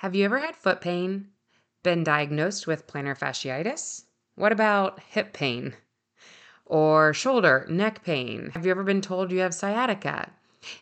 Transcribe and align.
Have 0.00 0.14
you 0.14 0.24
ever 0.24 0.38
had 0.38 0.56
foot 0.56 0.80
pain? 0.80 1.28
Been 1.82 2.02
diagnosed 2.02 2.66
with 2.66 2.86
plantar 2.86 3.14
fasciitis? 3.18 4.04
What 4.34 4.50
about 4.50 4.98
hip 5.00 5.34
pain? 5.34 5.74
Or 6.64 7.12
shoulder, 7.12 7.66
neck 7.68 8.02
pain? 8.02 8.50
Have 8.54 8.64
you 8.64 8.70
ever 8.70 8.82
been 8.82 9.02
told 9.02 9.30
you 9.30 9.40
have 9.40 9.52
sciatica? 9.52 10.30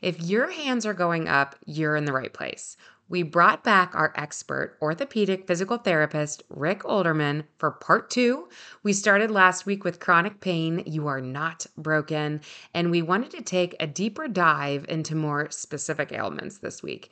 If 0.01 0.23
your 0.23 0.53
hands 0.53 0.87
are 0.87 0.95
going 0.95 1.27
up, 1.27 1.57
you're 1.67 1.97
in 1.97 2.05
the 2.05 2.13
right 2.13 2.33
place. 2.33 2.77
We 3.09 3.25
brought 3.25 3.65
back 3.65 3.93
our 3.93 4.13
expert 4.15 4.79
orthopedic 4.81 5.49
physical 5.49 5.79
therapist, 5.79 6.45
Rick 6.49 6.85
Olderman, 6.85 7.43
for 7.59 7.73
part 7.73 8.11
two. 8.11 8.49
We 8.85 8.93
started 8.93 9.33
last 9.33 9.67
week 9.67 9.83
with 9.83 9.99
chronic 9.99 10.39
pain. 10.39 10.85
You 10.87 11.09
are 11.09 11.21
not 11.21 11.67
broken. 11.77 12.41
And 12.73 12.93
we 12.93 13.03
wanted 13.03 13.33
to 13.33 13.43
take 13.43 13.75
a 13.81 13.89
deeper 13.89 14.29
dive 14.29 14.87
into 14.89 15.17
more 15.17 15.51
specific 15.51 16.13
ailments 16.13 16.59
this 16.59 16.85
week. 16.85 17.11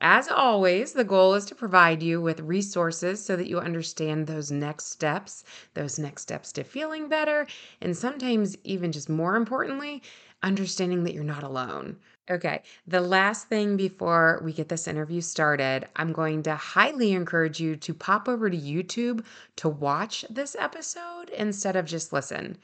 As 0.00 0.28
always, 0.28 0.92
the 0.92 1.02
goal 1.02 1.34
is 1.34 1.44
to 1.46 1.56
provide 1.56 2.04
you 2.04 2.20
with 2.20 2.38
resources 2.40 3.24
so 3.24 3.34
that 3.34 3.48
you 3.48 3.58
understand 3.58 4.26
those 4.26 4.52
next 4.52 4.92
steps, 4.92 5.42
those 5.74 5.98
next 5.98 6.22
steps 6.22 6.52
to 6.52 6.62
feeling 6.62 7.08
better, 7.08 7.48
and 7.80 7.96
sometimes, 7.96 8.56
even 8.62 8.92
just 8.92 9.08
more 9.08 9.34
importantly, 9.34 10.02
understanding 10.42 11.02
that 11.02 11.14
you're 11.14 11.24
not 11.24 11.42
alone. 11.42 11.96
Okay, 12.30 12.62
the 12.86 13.00
last 13.00 13.48
thing 13.48 13.76
before 13.76 14.40
we 14.44 14.52
get 14.52 14.68
this 14.68 14.86
interview 14.86 15.20
started, 15.20 15.88
I'm 15.96 16.12
going 16.12 16.44
to 16.44 16.54
highly 16.54 17.12
encourage 17.12 17.58
you 17.58 17.74
to 17.76 17.94
pop 17.94 18.28
over 18.28 18.48
to 18.48 18.56
YouTube 18.56 19.24
to 19.56 19.68
watch 19.68 20.24
this 20.30 20.54
episode 20.58 21.30
instead 21.30 21.74
of 21.74 21.86
just 21.86 22.12
listen. 22.12 22.56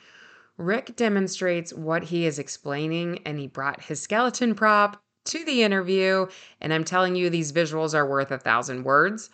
Rick 0.57 0.95
demonstrates 0.95 1.73
what 1.73 2.05
he 2.05 2.27
is 2.27 2.39
explaining, 2.39 3.19
and 3.25 3.41
he 3.41 3.49
brought 3.49 3.83
his 3.83 4.01
skeleton 4.01 4.55
prop 4.55 5.03
to 5.25 5.45
the 5.45 5.63
interview. 5.63 6.27
And 6.61 6.73
I'm 6.73 6.85
telling 6.85 7.17
you, 7.17 7.31
these 7.31 7.53
visuals 7.53 7.95
are 7.95 8.07
worth 8.07 8.31
a 8.31 8.39
thousand 8.39 8.85
words. 8.85 9.31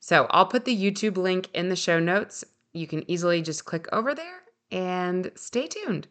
So 0.00 0.26
I'll 0.30 0.46
put 0.46 0.64
the 0.64 0.76
YouTube 0.76 1.16
link 1.16 1.48
in 1.54 1.68
the 1.68 1.76
show 1.76 1.98
notes. 1.98 2.44
You 2.72 2.86
can 2.86 3.08
easily 3.10 3.42
just 3.42 3.64
click 3.64 3.86
over 3.92 4.14
there 4.14 4.42
and 4.70 5.30
stay 5.34 5.66
tuned. 5.66 6.08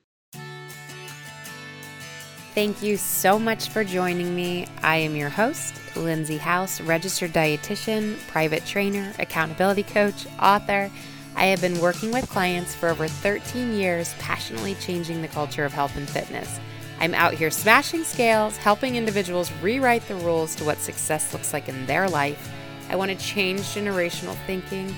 Thank 2.55 2.81
you 2.81 2.97
so 2.97 3.39
much 3.39 3.69
for 3.69 3.83
joining 3.83 4.36
me. 4.36 4.67
I 4.81 4.97
am 4.97 5.16
your 5.16 5.30
host, 5.30 5.75
Lindsay 5.95 6.38
House, 6.38 6.81
registered 6.81 7.31
dietitian, 7.31 8.17
private 8.27 8.66
trainer, 8.66 9.14
accountability 9.17 9.83
coach, 9.83 10.25
author. 10.41 10.91
I 11.36 11.45
have 11.45 11.61
been 11.61 11.80
working 11.80 12.11
with 12.11 12.27
clients 12.30 12.75
for 12.75 12.89
over 12.89 13.08
13 13.08 13.73
years, 13.73 14.14
passionately 14.19 14.75
changing 14.75 15.21
the 15.21 15.27
culture 15.30 15.64
of 15.64 15.71
health 15.71 15.95
and 15.95 16.09
fitness. 16.09 16.59
I'm 17.00 17.14
out 17.14 17.33
here 17.33 17.50
smashing 17.50 18.03
scales, 18.03 18.58
helping 18.58 18.95
individuals 18.95 19.52
rewrite 19.61 20.05
the 20.08 20.16
rules 20.16 20.53
to 20.55 20.66
what 20.66 20.80
success 20.80 21.31
looks 21.31 21.53
like 21.53 21.69
in 21.69 21.86
their 21.86 22.09
life. 22.09 22.52
I 22.89 22.97
want 22.97 23.11
to 23.11 23.17
change 23.17 23.61
generational 23.61 24.36
thinking. 24.45 24.94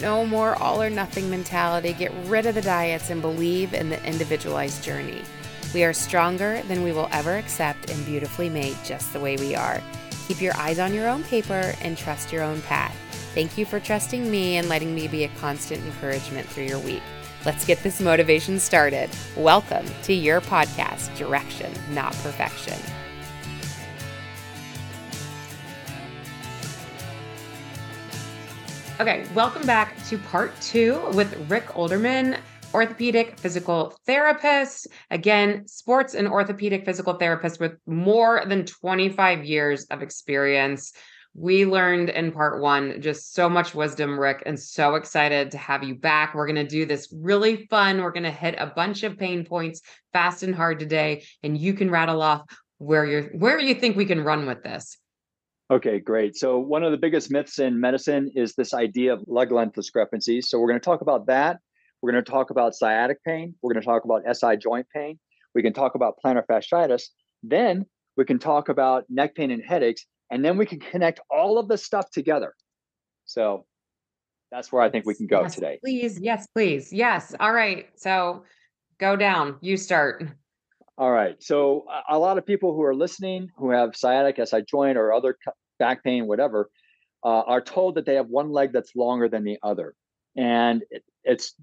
No 0.00 0.26
more 0.26 0.56
all 0.56 0.82
or 0.82 0.90
nothing 0.90 1.30
mentality. 1.30 1.92
Get 1.92 2.12
rid 2.24 2.46
of 2.46 2.56
the 2.56 2.62
diets 2.62 3.10
and 3.10 3.22
believe 3.22 3.72
in 3.72 3.88
the 3.88 4.04
individualized 4.04 4.82
journey. 4.82 5.22
We 5.72 5.84
are 5.84 5.92
stronger 5.92 6.60
than 6.62 6.82
we 6.82 6.92
will 6.92 7.08
ever 7.12 7.36
accept 7.36 7.88
and 7.90 8.04
beautifully 8.04 8.48
made 8.48 8.76
just 8.84 9.12
the 9.12 9.20
way 9.20 9.36
we 9.36 9.54
are. 9.54 9.80
Keep 10.26 10.40
your 10.40 10.56
eyes 10.56 10.78
on 10.78 10.94
your 10.94 11.08
own 11.08 11.22
paper 11.24 11.74
and 11.82 11.96
trust 11.96 12.32
your 12.32 12.42
own 12.42 12.62
path. 12.62 12.96
Thank 13.34 13.58
you 13.58 13.66
for 13.66 13.78
trusting 13.78 14.28
me 14.28 14.56
and 14.56 14.68
letting 14.68 14.94
me 14.94 15.06
be 15.06 15.24
a 15.24 15.28
constant 15.40 15.84
encouragement 15.84 16.48
through 16.48 16.64
your 16.64 16.78
week. 16.80 17.02
Let's 17.44 17.66
get 17.66 17.82
this 17.82 18.00
motivation 18.00 18.58
started. 18.58 19.10
Welcome 19.36 19.84
to 20.04 20.14
your 20.14 20.40
podcast, 20.40 21.14
Direction, 21.14 21.70
Not 21.90 22.12
Perfection. 22.14 22.78
Okay, 28.98 29.26
welcome 29.34 29.66
back 29.66 30.02
to 30.06 30.16
part 30.16 30.58
two 30.62 30.98
with 31.12 31.50
Rick 31.50 31.66
Olderman, 31.74 32.38
orthopedic 32.72 33.38
physical 33.38 33.94
therapist. 34.06 34.86
Again, 35.10 35.68
sports 35.68 36.14
and 36.14 36.26
orthopedic 36.26 36.86
physical 36.86 37.12
therapist 37.14 37.60
with 37.60 37.76
more 37.86 38.42
than 38.46 38.64
25 38.64 39.44
years 39.44 39.84
of 39.86 40.00
experience 40.00 40.94
we 41.34 41.66
learned 41.66 42.10
in 42.10 42.30
part 42.30 42.60
one 42.60 43.00
just 43.00 43.34
so 43.34 43.48
much 43.48 43.74
wisdom, 43.74 44.18
Rick, 44.18 44.44
and 44.46 44.58
so 44.58 44.94
excited 44.94 45.50
to 45.50 45.58
have 45.58 45.82
you 45.82 45.96
back. 45.96 46.34
We're 46.34 46.46
going 46.46 46.54
to 46.56 46.66
do 46.66 46.86
this 46.86 47.12
really 47.12 47.66
fun. 47.66 48.02
We're 48.02 48.12
going 48.12 48.22
to 48.22 48.30
hit 48.30 48.54
a 48.58 48.66
bunch 48.66 49.02
of 49.02 49.18
pain 49.18 49.44
points 49.44 49.82
fast 50.12 50.44
and 50.44 50.54
hard 50.54 50.78
today, 50.78 51.24
and 51.42 51.58
you 51.58 51.74
can 51.74 51.90
rattle 51.90 52.22
off 52.22 52.42
where 52.78 53.04
you're 53.04 53.24
where 53.38 53.58
you 53.58 53.74
think 53.74 53.96
we 53.96 54.06
can 54.06 54.22
run 54.22 54.46
with 54.46 54.62
this. 54.62 54.96
Okay, 55.70 55.98
great. 55.98 56.36
So 56.36 56.58
one 56.58 56.84
of 56.84 56.92
the 56.92 56.98
biggest 56.98 57.30
myths 57.30 57.58
in 57.58 57.80
medicine 57.80 58.30
is 58.36 58.54
this 58.54 58.74
idea 58.74 59.14
of 59.14 59.24
leg 59.26 59.50
length 59.50 59.74
discrepancies. 59.74 60.48
So 60.48 60.60
we're 60.60 60.68
going 60.68 60.80
to 60.80 60.84
talk 60.84 61.00
about 61.00 61.26
that. 61.26 61.58
We're 62.00 62.12
going 62.12 62.22
to 62.22 62.30
talk 62.30 62.50
about 62.50 62.74
sciatic 62.74 63.24
pain. 63.24 63.54
We're 63.62 63.72
going 63.72 63.82
to 63.82 63.86
talk 63.86 64.04
about 64.04 64.22
SI 64.36 64.56
joint 64.58 64.86
pain. 64.94 65.18
We 65.54 65.62
can 65.62 65.72
talk 65.72 65.94
about 65.94 66.16
plantar 66.22 66.44
fasciitis. 66.46 67.04
Then 67.42 67.86
we 68.16 68.24
can 68.24 68.38
talk 68.38 68.68
about 68.68 69.04
neck 69.08 69.34
pain 69.34 69.50
and 69.50 69.62
headaches 69.66 70.04
and 70.30 70.44
then 70.44 70.56
we 70.56 70.66
can 70.66 70.80
connect 70.80 71.20
all 71.30 71.58
of 71.58 71.68
the 71.68 71.78
stuff 71.78 72.10
together. 72.10 72.54
So 73.24 73.66
that's 74.50 74.70
where 74.70 74.82
I 74.82 74.90
think 74.90 75.06
we 75.06 75.14
can 75.14 75.26
go 75.26 75.42
yes, 75.42 75.54
today. 75.54 75.78
Please, 75.82 76.18
yes, 76.20 76.46
please. 76.54 76.92
Yes. 76.92 77.34
All 77.40 77.52
right. 77.52 77.86
So 77.96 78.44
go 78.98 79.16
down. 79.16 79.56
You 79.60 79.76
start. 79.76 80.24
All 80.96 81.10
right. 81.10 81.42
So 81.42 81.86
a 82.08 82.18
lot 82.18 82.38
of 82.38 82.46
people 82.46 82.72
who 82.72 82.82
are 82.82 82.94
listening 82.94 83.48
who 83.56 83.70
have 83.70 83.96
sciatic 83.96 84.38
SI 84.44 84.62
joint 84.68 84.96
or 84.96 85.12
other 85.12 85.36
back 85.78 86.04
pain, 86.04 86.26
whatever, 86.26 86.70
uh, 87.24 87.40
are 87.40 87.60
told 87.60 87.96
that 87.96 88.06
they 88.06 88.14
have 88.14 88.28
one 88.28 88.50
leg 88.50 88.72
that's 88.72 88.94
longer 88.94 89.28
than 89.28 89.44
the 89.44 89.58
other. 89.62 89.94
And 90.36 90.84
it, 90.90 91.02
it's, 91.24 91.54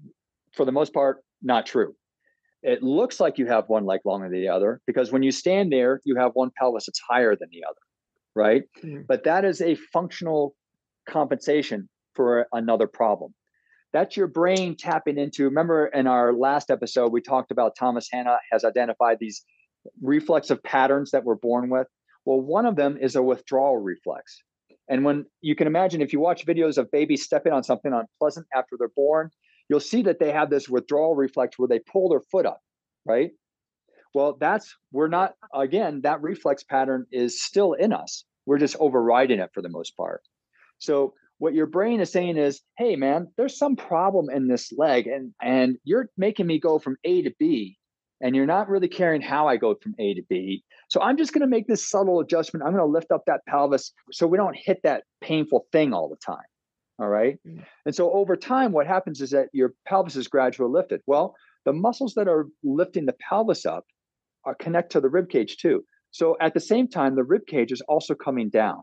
for 0.52 0.64
the 0.64 0.72
most 0.72 0.92
part, 0.92 1.22
not 1.40 1.66
true. 1.66 1.94
It 2.62 2.82
looks 2.82 3.20
like 3.20 3.38
you 3.38 3.46
have 3.46 3.68
one 3.68 3.86
leg 3.86 4.00
longer 4.04 4.28
than 4.28 4.38
the 4.38 4.48
other 4.48 4.80
because 4.86 5.10
when 5.10 5.22
you 5.22 5.32
stand 5.32 5.72
there, 5.72 6.00
you 6.04 6.16
have 6.16 6.32
one 6.34 6.50
pelvis 6.58 6.86
that's 6.86 7.00
higher 7.08 7.34
than 7.34 7.48
the 7.50 7.64
other 7.64 7.80
right? 8.34 8.62
Mm-hmm. 8.82 9.02
But 9.08 9.24
that 9.24 9.44
is 9.44 9.60
a 9.60 9.74
functional 9.74 10.54
compensation 11.08 11.88
for 12.14 12.46
another 12.52 12.86
problem. 12.86 13.34
That's 13.92 14.16
your 14.16 14.26
brain 14.26 14.76
tapping 14.76 15.18
into. 15.18 15.44
Remember 15.44 15.86
in 15.86 16.06
our 16.06 16.32
last 16.32 16.70
episode, 16.70 17.12
we 17.12 17.20
talked 17.20 17.50
about 17.50 17.76
Thomas 17.78 18.08
Hanna 18.10 18.38
has 18.50 18.64
identified 18.64 19.18
these 19.20 19.44
reflexive 20.00 20.62
patterns 20.62 21.10
that 21.10 21.24
we're 21.24 21.34
born 21.34 21.68
with. 21.68 21.86
Well, 22.24 22.40
one 22.40 22.66
of 22.66 22.76
them 22.76 22.96
is 23.00 23.16
a 23.16 23.22
withdrawal 23.22 23.76
reflex. 23.78 24.42
And 24.88 25.04
when 25.04 25.26
you 25.40 25.54
can 25.54 25.66
imagine, 25.66 26.00
if 26.00 26.12
you 26.12 26.20
watch 26.20 26.46
videos 26.46 26.78
of 26.78 26.90
babies 26.90 27.22
stepping 27.22 27.52
on 27.52 27.62
something 27.62 27.92
unpleasant 27.92 28.46
after 28.54 28.76
they're 28.78 28.88
born, 28.96 29.30
you'll 29.68 29.80
see 29.80 30.02
that 30.02 30.18
they 30.18 30.32
have 30.32 30.50
this 30.50 30.68
withdrawal 30.68 31.14
reflex 31.14 31.58
where 31.58 31.68
they 31.68 31.80
pull 31.80 32.08
their 32.08 32.20
foot 32.20 32.46
up, 32.46 32.60
right? 33.04 33.30
Well, 34.14 34.36
that's, 34.38 34.76
we're 34.92 35.08
not, 35.08 35.34
again, 35.54 36.02
that 36.02 36.22
reflex 36.22 36.62
pattern 36.62 37.06
is 37.10 37.42
still 37.42 37.72
in 37.72 37.92
us. 37.92 38.24
We're 38.46 38.58
just 38.58 38.76
overriding 38.78 39.40
it 39.40 39.50
for 39.54 39.62
the 39.62 39.68
most 39.68 39.96
part. 39.96 40.22
So, 40.78 41.14
what 41.38 41.54
your 41.54 41.66
brain 41.66 42.00
is 42.00 42.12
saying 42.12 42.36
is, 42.36 42.60
hey, 42.78 42.94
man, 42.94 43.28
there's 43.36 43.58
some 43.58 43.74
problem 43.74 44.30
in 44.30 44.46
this 44.46 44.72
leg, 44.76 45.06
and, 45.08 45.32
and 45.42 45.76
you're 45.82 46.08
making 46.16 46.46
me 46.46 46.60
go 46.60 46.78
from 46.78 46.96
A 47.04 47.22
to 47.22 47.32
B, 47.38 47.78
and 48.20 48.36
you're 48.36 48.46
not 48.46 48.68
really 48.68 48.86
caring 48.86 49.22
how 49.22 49.48
I 49.48 49.56
go 49.56 49.74
from 49.74 49.94
A 49.98 50.14
to 50.14 50.22
B. 50.28 50.62
So, 50.88 51.00
I'm 51.00 51.16
just 51.16 51.32
going 51.32 51.40
to 51.40 51.46
make 51.46 51.66
this 51.66 51.88
subtle 51.88 52.20
adjustment. 52.20 52.64
I'm 52.64 52.72
going 52.72 52.84
to 52.84 52.92
lift 52.92 53.10
up 53.10 53.22
that 53.26 53.46
pelvis 53.46 53.92
so 54.12 54.26
we 54.26 54.36
don't 54.36 54.56
hit 54.56 54.80
that 54.84 55.04
painful 55.20 55.66
thing 55.72 55.94
all 55.94 56.08
the 56.08 56.16
time. 56.16 56.44
All 56.98 57.08
right. 57.08 57.38
Mm-hmm. 57.46 57.62
And 57.86 57.94
so, 57.94 58.12
over 58.12 58.36
time, 58.36 58.72
what 58.72 58.86
happens 58.86 59.20
is 59.20 59.30
that 59.30 59.48
your 59.52 59.72
pelvis 59.86 60.16
is 60.16 60.28
gradually 60.28 60.70
lifted. 60.70 61.00
Well, 61.06 61.34
the 61.64 61.72
muscles 61.72 62.14
that 62.14 62.28
are 62.28 62.48
lifting 62.62 63.06
the 63.06 63.14
pelvis 63.28 63.64
up 63.64 63.84
are 64.44 64.54
connect 64.54 64.92
to 64.92 65.00
the 65.00 65.08
rib 65.08 65.28
cage 65.28 65.56
too. 65.56 65.84
So 66.10 66.36
at 66.40 66.54
the 66.54 66.60
same 66.60 66.88
time, 66.88 67.14
the 67.14 67.24
rib 67.24 67.46
cage 67.46 67.72
is 67.72 67.80
also 67.82 68.14
coming 68.14 68.50
down. 68.50 68.82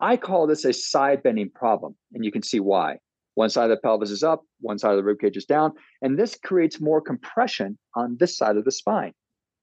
I 0.00 0.16
call 0.16 0.46
this 0.46 0.64
a 0.64 0.72
side 0.72 1.22
bending 1.22 1.50
problem, 1.50 1.96
and 2.12 2.24
you 2.24 2.32
can 2.32 2.42
see 2.42 2.60
why. 2.60 2.98
One 3.34 3.50
side 3.50 3.70
of 3.70 3.70
the 3.70 3.76
pelvis 3.76 4.10
is 4.10 4.22
up, 4.22 4.42
one 4.60 4.78
side 4.78 4.92
of 4.92 4.96
the 4.96 5.04
rib 5.04 5.20
cage 5.20 5.36
is 5.36 5.44
down, 5.44 5.72
and 6.02 6.18
this 6.18 6.36
creates 6.42 6.80
more 6.80 7.00
compression 7.00 7.78
on 7.94 8.16
this 8.18 8.36
side 8.36 8.56
of 8.56 8.64
the 8.64 8.72
spine. 8.72 9.12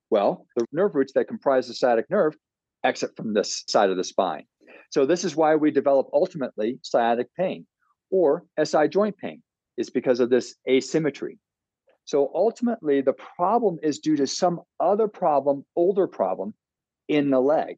Well, 0.10 0.46
the 0.56 0.66
nerve 0.72 0.96
roots 0.96 1.14
that 1.14 1.28
comprise 1.28 1.68
the 1.68 1.74
sciatic 1.74 2.10
nerve 2.10 2.36
exit 2.84 3.12
from 3.18 3.34
this 3.34 3.64
side 3.68 3.90
of 3.90 3.98
the 3.98 4.04
spine. 4.04 4.46
So 4.92 5.06
this 5.06 5.24
is 5.24 5.36
why 5.36 5.56
we 5.56 5.72
develop 5.72 6.08
ultimately 6.14 6.80
sciatic 6.84 7.28
pain 7.36 7.66
or 8.12 8.46
SI 8.64 8.88
joint 8.90 9.18
pain. 9.18 9.42
It's 9.76 9.90
because 9.90 10.20
of 10.20 10.30
this 10.30 10.56
asymmetry. 10.70 11.40
So 12.06 12.32
ultimately, 12.34 13.02
the 13.02 13.14
problem 13.14 13.80
is 13.82 14.00
due 14.00 14.18
to 14.18 14.28
some 14.28 14.62
other 14.80 15.08
problem, 15.08 15.66
older 15.76 16.08
problem 16.08 16.54
in 17.08 17.30
the 17.30 17.40
leg. 17.40 17.78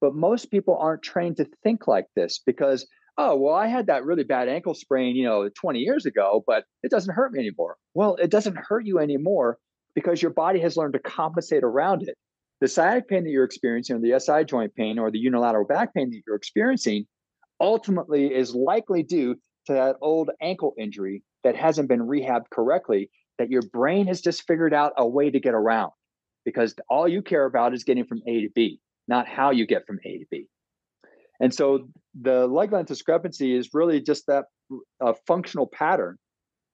But 0.00 0.14
most 0.14 0.50
people 0.50 0.76
aren't 0.76 1.02
trained 1.02 1.36
to 1.38 1.48
think 1.62 1.86
like 1.86 2.06
this 2.16 2.40
because, 2.44 2.86
oh, 3.16 3.36
well, 3.36 3.54
I 3.54 3.68
had 3.68 3.86
that 3.86 4.04
really 4.04 4.24
bad 4.24 4.48
ankle 4.48 4.74
sprain, 4.74 5.16
you 5.16 5.24
know, 5.24 5.48
20 5.48 5.78
years 5.78 6.04
ago, 6.04 6.42
but 6.46 6.64
it 6.82 6.90
doesn't 6.90 7.14
hurt 7.14 7.32
me 7.32 7.40
anymore. 7.40 7.76
Well, 7.94 8.16
it 8.16 8.30
doesn't 8.30 8.56
hurt 8.56 8.86
you 8.86 8.98
anymore 8.98 9.58
because 9.94 10.20
your 10.20 10.32
body 10.32 10.60
has 10.60 10.76
learned 10.76 10.94
to 10.94 10.98
compensate 10.98 11.62
around 11.62 12.02
it. 12.02 12.16
The 12.60 12.68
sciatic 12.68 13.08
pain 13.08 13.24
that 13.24 13.30
you're 13.30 13.44
experiencing, 13.44 13.96
or 13.96 14.00
the 14.00 14.18
SI 14.18 14.44
joint 14.44 14.74
pain, 14.74 14.98
or 14.98 15.10
the 15.10 15.18
unilateral 15.18 15.66
back 15.66 15.94
pain 15.94 16.10
that 16.10 16.22
you're 16.26 16.36
experiencing 16.36 17.06
ultimately 17.60 18.34
is 18.34 18.54
likely 18.54 19.02
due 19.02 19.34
to 19.66 19.72
that 19.72 19.96
old 20.00 20.30
ankle 20.40 20.74
injury 20.78 21.22
that 21.44 21.56
hasn't 21.56 21.88
been 21.88 22.00
rehabbed 22.00 22.50
correctly 22.50 23.10
that 23.38 23.50
your 23.50 23.62
brain 23.62 24.06
has 24.06 24.20
just 24.20 24.46
figured 24.46 24.74
out 24.74 24.92
a 24.96 25.06
way 25.06 25.30
to 25.30 25.40
get 25.40 25.54
around 25.54 25.92
because 26.44 26.74
all 26.88 27.08
you 27.08 27.22
care 27.22 27.44
about 27.44 27.74
is 27.74 27.84
getting 27.84 28.04
from 28.04 28.22
A 28.26 28.42
to 28.42 28.48
B, 28.54 28.80
not 29.08 29.26
how 29.26 29.50
you 29.50 29.66
get 29.66 29.86
from 29.86 29.98
A 30.04 30.18
to 30.18 30.24
B. 30.30 30.46
And 31.40 31.52
so 31.52 31.88
the 32.20 32.46
leg 32.46 32.72
length 32.72 32.88
discrepancy 32.88 33.54
is 33.54 33.74
really 33.74 34.00
just 34.00 34.26
that 34.28 34.44
uh, 35.00 35.14
functional 35.26 35.66
pattern 35.66 36.16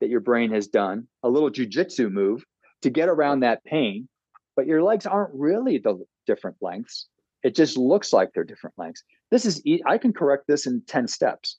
that 0.00 0.10
your 0.10 0.20
brain 0.20 0.52
has 0.52 0.66
done, 0.66 1.06
a 1.22 1.28
little 1.28 1.50
jujitsu 1.50 2.10
move 2.10 2.44
to 2.82 2.90
get 2.90 3.08
around 3.08 3.40
that 3.40 3.64
pain. 3.64 4.08
But 4.56 4.66
your 4.66 4.82
legs 4.82 5.06
aren't 5.06 5.34
really 5.34 5.78
the 5.78 6.04
different 6.26 6.56
lengths. 6.60 7.06
It 7.42 7.54
just 7.54 7.78
looks 7.78 8.12
like 8.12 8.30
they're 8.34 8.44
different 8.44 8.74
lengths. 8.76 9.02
This 9.30 9.46
is, 9.46 9.62
I 9.86 9.96
can 9.96 10.12
correct 10.12 10.44
this 10.46 10.66
in 10.66 10.82
10 10.86 11.08
steps. 11.08 11.58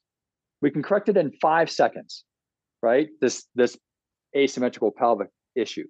We 0.62 0.69
can 0.69 0.83
correct 0.83 1.09
it 1.09 1.18
in 1.18 1.31
five 1.42 1.71
seconds, 1.71 2.24
right? 2.83 3.09
This, 3.19 3.48
this 3.56 3.77
asymmetrical 4.36 4.92
pelvic 4.92 5.30
issue. 5.56 5.88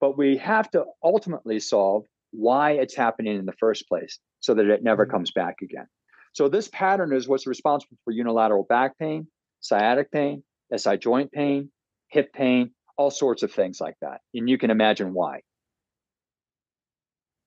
But 0.00 0.18
we 0.18 0.36
have 0.38 0.70
to 0.72 0.84
ultimately 1.02 1.60
solve 1.60 2.04
why 2.32 2.72
it's 2.72 2.96
happening 2.96 3.38
in 3.38 3.46
the 3.46 3.52
first 3.52 3.88
place 3.88 4.18
so 4.40 4.54
that 4.54 4.66
it 4.66 4.82
never 4.82 5.04
mm-hmm. 5.04 5.12
comes 5.12 5.30
back 5.30 5.56
again. 5.62 5.86
So 6.32 6.48
this 6.48 6.68
pattern 6.68 7.12
is 7.12 7.28
what's 7.28 7.46
responsible 7.46 7.96
for 8.04 8.12
unilateral 8.12 8.64
back 8.64 8.98
pain, 8.98 9.26
sciatic 9.60 10.10
pain, 10.10 10.42
SI 10.74 10.96
joint 10.96 11.30
pain, 11.30 11.70
hip 12.08 12.32
pain, 12.32 12.70
all 12.96 13.10
sorts 13.10 13.42
of 13.42 13.52
things 13.52 13.80
like 13.80 13.96
that. 14.00 14.20
And 14.34 14.48
you 14.48 14.58
can 14.58 14.70
imagine 14.70 15.12
why. 15.12 15.42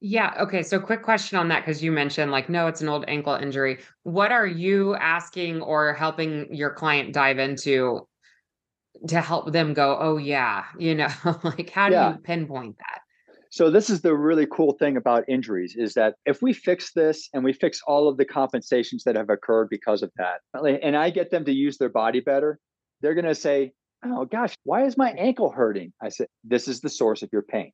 Yeah. 0.02 0.34
Okay. 0.42 0.62
So, 0.62 0.80
quick 0.80 1.02
question 1.02 1.40
on 1.40 1.48
that 1.48 1.66
because 1.66 1.82
you 1.84 1.92
mentioned, 1.92 2.32
like, 2.32 2.48
no, 2.48 2.68
it's 2.68 2.82
an 2.82 2.90
old 2.90 3.06
ankle 3.08 3.34
injury. 3.34 3.80
What 4.04 4.32
are 4.32 4.46
you 4.46 4.96
asking 4.96 5.62
or 5.62 5.94
helping 5.94 6.54
your 6.54 6.70
client 6.70 7.14
dive 7.14 7.40
into 7.40 8.08
to 9.08 9.22
help 9.22 9.52
them 9.52 9.74
go, 9.74 9.98
oh, 10.00 10.18
yeah, 10.18 10.66
you 10.78 10.96
know, 10.96 11.10
like, 11.44 11.70
how 11.70 11.90
do 11.90 11.96
yeah. 11.96 12.12
you 12.12 12.18
pinpoint 12.18 12.78
that? 12.80 13.02
So 13.52 13.70
this 13.70 13.90
is 13.90 14.02
the 14.02 14.14
really 14.14 14.48
cool 14.52 14.74
thing 14.74 14.98
about 14.98 15.24
injuries 15.30 15.76
is 15.78 15.94
that 15.94 16.16
if 16.26 16.42
we 16.42 16.52
fix 16.52 16.92
this 16.92 17.30
and 17.34 17.44
we 17.44 17.54
fix 17.54 17.80
all 17.88 18.10
of 18.10 18.18
the 18.18 18.26
compensations 18.26 19.04
that 19.06 19.16
have 19.16 19.30
occurred 19.30 19.70
because 19.70 20.04
of 20.04 20.12
that, 20.18 20.42
and 20.54 20.98
I 20.98 21.10
get 21.10 21.32
them 21.32 21.46
to 21.46 21.54
use 21.54 21.78
their 21.78 21.90
body 21.90 22.20
better, 22.20 22.60
they're 23.00 23.14
going 23.14 23.26
to 23.26 23.36
say, 23.36 23.72
"Oh 24.04 24.26
gosh, 24.26 24.56
why 24.64 24.84
is 24.84 24.98
my 24.98 25.12
ankle 25.12 25.52
hurting?" 25.52 25.94
I 26.02 26.10
said, 26.10 26.28
"This 26.44 26.68
is 26.68 26.82
the 26.82 26.90
source 26.90 27.22
of 27.22 27.30
your 27.32 27.44
pain." 27.44 27.72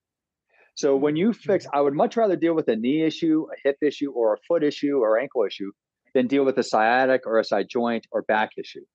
So 0.76 0.96
when 0.96 1.16
you 1.16 1.34
fix, 1.34 1.66
mm-hmm. 1.66 1.78
I 1.78 1.82
would 1.82 1.96
much 1.96 2.16
rather 2.16 2.36
deal 2.36 2.54
with 2.54 2.68
a 2.68 2.76
knee 2.76 3.02
issue, 3.02 3.48
a 3.52 3.68
hip 3.68 3.78
issue, 3.82 4.12
or 4.12 4.36
a 4.36 4.38
foot 4.48 4.64
issue 4.64 5.00
or 5.00 5.20
ankle 5.20 5.46
issue 5.46 5.72
than 6.14 6.28
deal 6.28 6.46
with 6.46 6.58
a 6.58 6.64
sciatic 6.64 7.22
or 7.26 7.40
a 7.40 7.44
SI 7.44 7.64
joint 7.64 8.06
or 8.12 8.22
back 8.22 8.52
issue. 8.58 8.86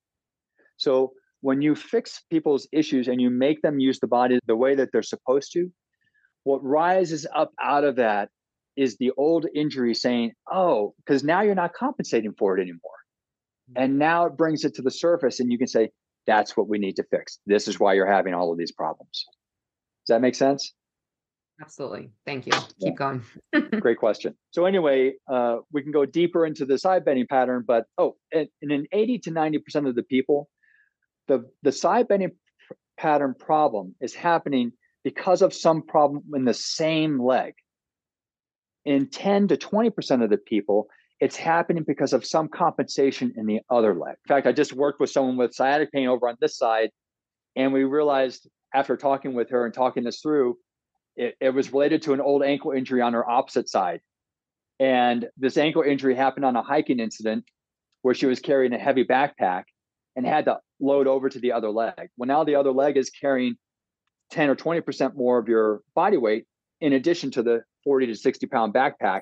So 0.77 1.13
when 1.41 1.61
you 1.61 1.75
fix 1.75 2.21
people's 2.29 2.67
issues 2.71 3.07
and 3.07 3.21
you 3.21 3.29
make 3.29 3.61
them 3.61 3.79
use 3.79 3.99
the 3.99 4.07
body 4.07 4.39
the 4.47 4.55
way 4.55 4.75
that 4.75 4.89
they're 4.91 5.03
supposed 5.03 5.51
to, 5.53 5.71
what 6.43 6.63
rises 6.63 7.27
up 7.35 7.51
out 7.61 7.83
of 7.83 7.97
that 7.97 8.29
is 8.75 8.97
the 8.97 9.11
old 9.17 9.45
injury 9.53 9.93
saying, 9.93 10.31
oh, 10.51 10.93
because 10.97 11.23
now 11.23 11.41
you're 11.41 11.55
not 11.55 11.73
compensating 11.73 12.33
for 12.37 12.57
it 12.57 12.61
anymore. 12.61 12.79
Mm-hmm. 13.71 13.83
And 13.83 13.99
now 13.99 14.25
it 14.25 14.37
brings 14.37 14.63
it 14.63 14.75
to 14.75 14.81
the 14.81 14.91
surface, 14.91 15.39
and 15.39 15.51
you 15.51 15.57
can 15.57 15.67
say, 15.67 15.89
that's 16.25 16.55
what 16.55 16.67
we 16.67 16.77
need 16.77 16.95
to 16.97 17.03
fix. 17.09 17.39
This 17.45 17.67
is 17.67 17.79
why 17.79 17.93
you're 17.93 18.11
having 18.11 18.33
all 18.33 18.51
of 18.51 18.57
these 18.57 18.71
problems. 18.71 19.25
Does 20.05 20.15
that 20.15 20.21
make 20.21 20.35
sense? 20.35 20.73
Absolutely. 21.59 22.11
Thank 22.25 22.45
you. 22.45 22.53
Keep 22.79 22.97
going. 22.97 23.23
Great 23.79 23.97
question. 23.97 24.35
So, 24.51 24.65
anyway, 24.65 25.13
uh, 25.31 25.57
we 25.71 25.81
can 25.81 25.91
go 25.91 26.05
deeper 26.05 26.45
into 26.45 26.65
the 26.65 26.77
side 26.77 27.03
bending 27.03 27.25
pattern, 27.27 27.63
but 27.65 27.85
oh, 27.97 28.15
in, 28.31 28.47
in 28.61 28.71
an 28.71 28.85
80 28.91 29.19
to 29.19 29.31
90% 29.31 29.87
of 29.87 29.95
the 29.95 30.03
people, 30.03 30.49
the, 31.27 31.49
the 31.63 31.71
side 31.71 32.07
bending 32.07 32.31
pattern 32.97 33.35
problem 33.37 33.95
is 34.01 34.13
happening 34.13 34.71
because 35.03 35.41
of 35.41 35.53
some 35.53 35.81
problem 35.81 36.23
in 36.33 36.45
the 36.45 36.53
same 36.53 37.21
leg. 37.21 37.53
In 38.85 39.09
10 39.09 39.49
to 39.49 39.57
20% 39.57 40.23
of 40.23 40.29
the 40.29 40.37
people, 40.37 40.87
it's 41.19 41.35
happening 41.35 41.83
because 41.85 42.13
of 42.13 42.25
some 42.25 42.47
compensation 42.47 43.33
in 43.35 43.45
the 43.45 43.61
other 43.69 43.93
leg. 43.93 44.15
In 44.25 44.27
fact, 44.27 44.47
I 44.47 44.51
just 44.51 44.73
worked 44.73 44.99
with 44.99 45.09
someone 45.09 45.37
with 45.37 45.53
sciatic 45.53 45.91
pain 45.91 46.07
over 46.07 46.27
on 46.27 46.37
this 46.39 46.57
side, 46.57 46.91
and 47.55 47.73
we 47.73 47.83
realized 47.83 48.47
after 48.73 48.95
talking 48.95 49.33
with 49.33 49.49
her 49.49 49.65
and 49.65 49.73
talking 49.73 50.03
this 50.03 50.21
through, 50.21 50.57
it, 51.15 51.35
it 51.41 51.49
was 51.49 51.73
related 51.73 52.03
to 52.03 52.13
an 52.13 52.21
old 52.21 52.43
ankle 52.43 52.71
injury 52.71 53.01
on 53.01 53.13
her 53.13 53.27
opposite 53.27 53.67
side. 53.67 54.01
And 54.79 55.27
this 55.37 55.57
ankle 55.57 55.81
injury 55.81 56.15
happened 56.15 56.45
on 56.45 56.55
a 56.55 56.61
hiking 56.61 56.99
incident 56.99 57.45
where 58.03 58.13
she 58.13 58.27
was 58.27 58.39
carrying 58.39 58.73
a 58.73 58.77
heavy 58.77 59.03
backpack 59.03 59.63
and 60.17 60.25
had 60.25 60.45
to 60.45 60.57
load 60.81 61.07
over 61.07 61.29
to 61.29 61.39
the 61.39 61.53
other 61.53 61.69
leg. 61.69 62.09
Well, 62.17 62.27
now 62.27 62.43
the 62.43 62.55
other 62.55 62.71
leg 62.71 62.97
is 62.97 63.11
carrying 63.11 63.55
10 64.31 64.49
or 64.49 64.55
20% 64.55 65.15
more 65.15 65.37
of 65.37 65.47
your 65.47 65.81
body 65.95 66.17
weight 66.17 66.45
in 66.81 66.91
addition 66.91 67.31
to 67.31 67.43
the 67.43 67.61
40 67.83 68.07
to 68.07 68.15
60 68.15 68.47
pound 68.47 68.73
backpack. 68.73 69.21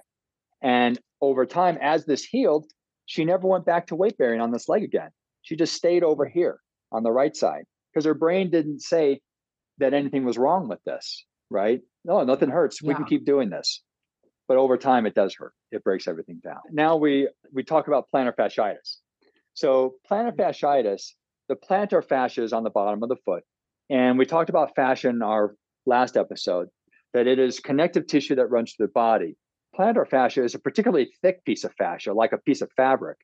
And 0.63 0.97
over 1.21 1.45
time, 1.45 1.77
as 1.81 2.06
this 2.06 2.24
healed, 2.24 2.65
she 3.06 3.25
never 3.25 3.45
went 3.45 3.65
back 3.65 3.88
to 3.88 3.95
weight 3.95 4.18
bearing 4.18 4.42
on 4.42 4.51
this 4.51 4.68
leg 4.69 4.83
again. 4.83 5.09
She 5.42 5.56
just 5.56 5.74
stayed 5.74 6.03
over 6.03 6.25
here 6.25 6.59
on 6.92 7.03
the 7.03 7.12
right 7.12 7.36
side 7.36 7.65
because 7.94 8.06
her 8.06 8.15
brain 8.15 8.50
didn't 8.50 8.80
say 8.80 9.19
that 9.77 9.94
anything 9.94 10.24
was 10.24 10.38
wrong 10.38 10.69
with 10.69 10.80
this, 10.86 11.25
right? 11.50 11.81
No, 12.06 12.24
nothing 12.24 12.50
hurts. 12.50 12.81
Yeah. 12.81 12.88
We 12.89 12.95
can 12.95 13.06
keep 13.06 13.25
doing 13.25 13.50
this. 13.50 13.83
But 14.47 14.57
over 14.57 14.77
time, 14.77 15.06
it 15.06 15.13
does 15.13 15.36
hurt. 15.36 15.53
It 15.71 15.83
breaks 15.83 16.07
everything 16.07 16.39
down. 16.44 16.59
Now 16.71 16.95
we 16.95 17.27
we 17.51 17.63
talk 17.63 17.88
about 17.88 18.07
plantar 18.13 18.33
fasciitis. 18.33 18.97
So 19.56 19.96
plantar 20.10 20.36
mm. 20.36 20.38
fasciitis, 20.38 21.13
the 21.50 21.56
plantar 21.56 22.04
fascia 22.04 22.44
is 22.44 22.54
on 22.54 22.63
the 22.63 22.69
bottom 22.69 23.02
of 23.02 23.10
the 23.10 23.16
foot. 23.16 23.44
And 23.90 24.18
we 24.18 24.25
talked 24.25 24.50
about 24.50 24.75
fascia 24.75 25.10
in 25.10 25.22
our 25.22 25.56
last 25.86 26.18
episode, 26.18 26.68
that 27.13 27.28
it 27.28 27.40
is 27.40 27.60
connective 27.60 28.06
tissue 28.06 28.36
that 28.36 28.48
runs 28.48 28.74
through 28.74 28.88
the 28.88 28.92
body. 28.92 29.38
Plantar 29.78 30.07
fascia 30.07 30.44
is 30.44 30.56
a 30.56 30.60
particularly 30.60 31.10
thick 31.22 31.44
piece 31.46 31.63
of 31.63 31.74
fascia, 31.78 32.13
like 32.13 32.34
a 32.34 32.38
piece 32.38 32.62
of 32.62 32.69
fabric. 32.75 33.18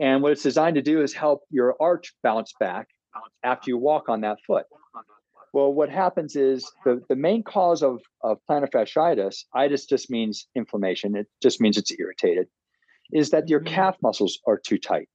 And 0.00 0.22
what 0.22 0.32
it's 0.32 0.42
designed 0.42 0.76
to 0.76 0.82
do 0.82 1.02
is 1.02 1.12
help 1.12 1.40
your 1.50 1.76
arch 1.80 2.14
bounce 2.22 2.52
back 2.58 2.88
after 3.42 3.70
you 3.70 3.78
walk 3.78 4.08
on 4.08 4.22
that 4.22 4.38
foot. 4.46 4.66
Well, 5.52 5.72
what 5.72 5.90
happens 5.90 6.36
is 6.36 6.70
the, 6.84 7.02
the 7.08 7.16
main 7.16 7.42
cause 7.42 7.82
of, 7.82 8.00
of 8.22 8.38
plantar 8.48 8.70
fasciitis, 8.70 9.44
itis 9.54 9.86
just 9.86 10.10
means 10.10 10.46
inflammation, 10.54 11.16
it 11.16 11.26
just 11.42 11.60
means 11.60 11.76
it's 11.76 11.92
irritated, 11.98 12.46
is 13.12 13.30
that 13.30 13.48
your 13.48 13.60
mm-hmm. 13.60 13.74
calf 13.74 13.96
muscles 14.02 14.38
are 14.46 14.58
too 14.58 14.78
tight. 14.78 15.08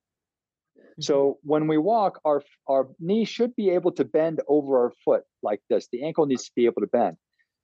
So 0.99 1.13
mm-hmm. 1.15 1.49
when 1.49 1.67
we 1.67 1.77
walk, 1.77 2.19
our 2.25 2.41
our 2.67 2.87
knee 2.99 3.25
should 3.25 3.55
be 3.55 3.69
able 3.71 3.91
to 3.93 4.05
bend 4.05 4.41
over 4.47 4.83
our 4.83 4.93
foot 5.03 5.23
like 5.41 5.61
this. 5.69 5.87
The 5.91 6.03
ankle 6.03 6.25
needs 6.25 6.45
to 6.45 6.51
be 6.55 6.65
able 6.65 6.81
to 6.81 6.87
bend. 6.87 7.17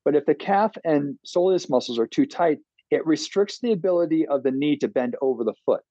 But 0.05 0.15
if 0.15 0.25
the 0.25 0.35
calf 0.35 0.71
and 0.83 1.17
soleus 1.25 1.69
muscles 1.69 1.99
are 1.99 2.07
too 2.07 2.25
tight, 2.25 2.59
it 2.89 3.05
restricts 3.05 3.59
the 3.59 3.71
ability 3.71 4.25
of 4.27 4.43
the 4.43 4.51
knee 4.51 4.77
to 4.77 4.87
bend 4.87 5.15
over 5.21 5.43
the 5.43 5.53
foot. 5.65 5.81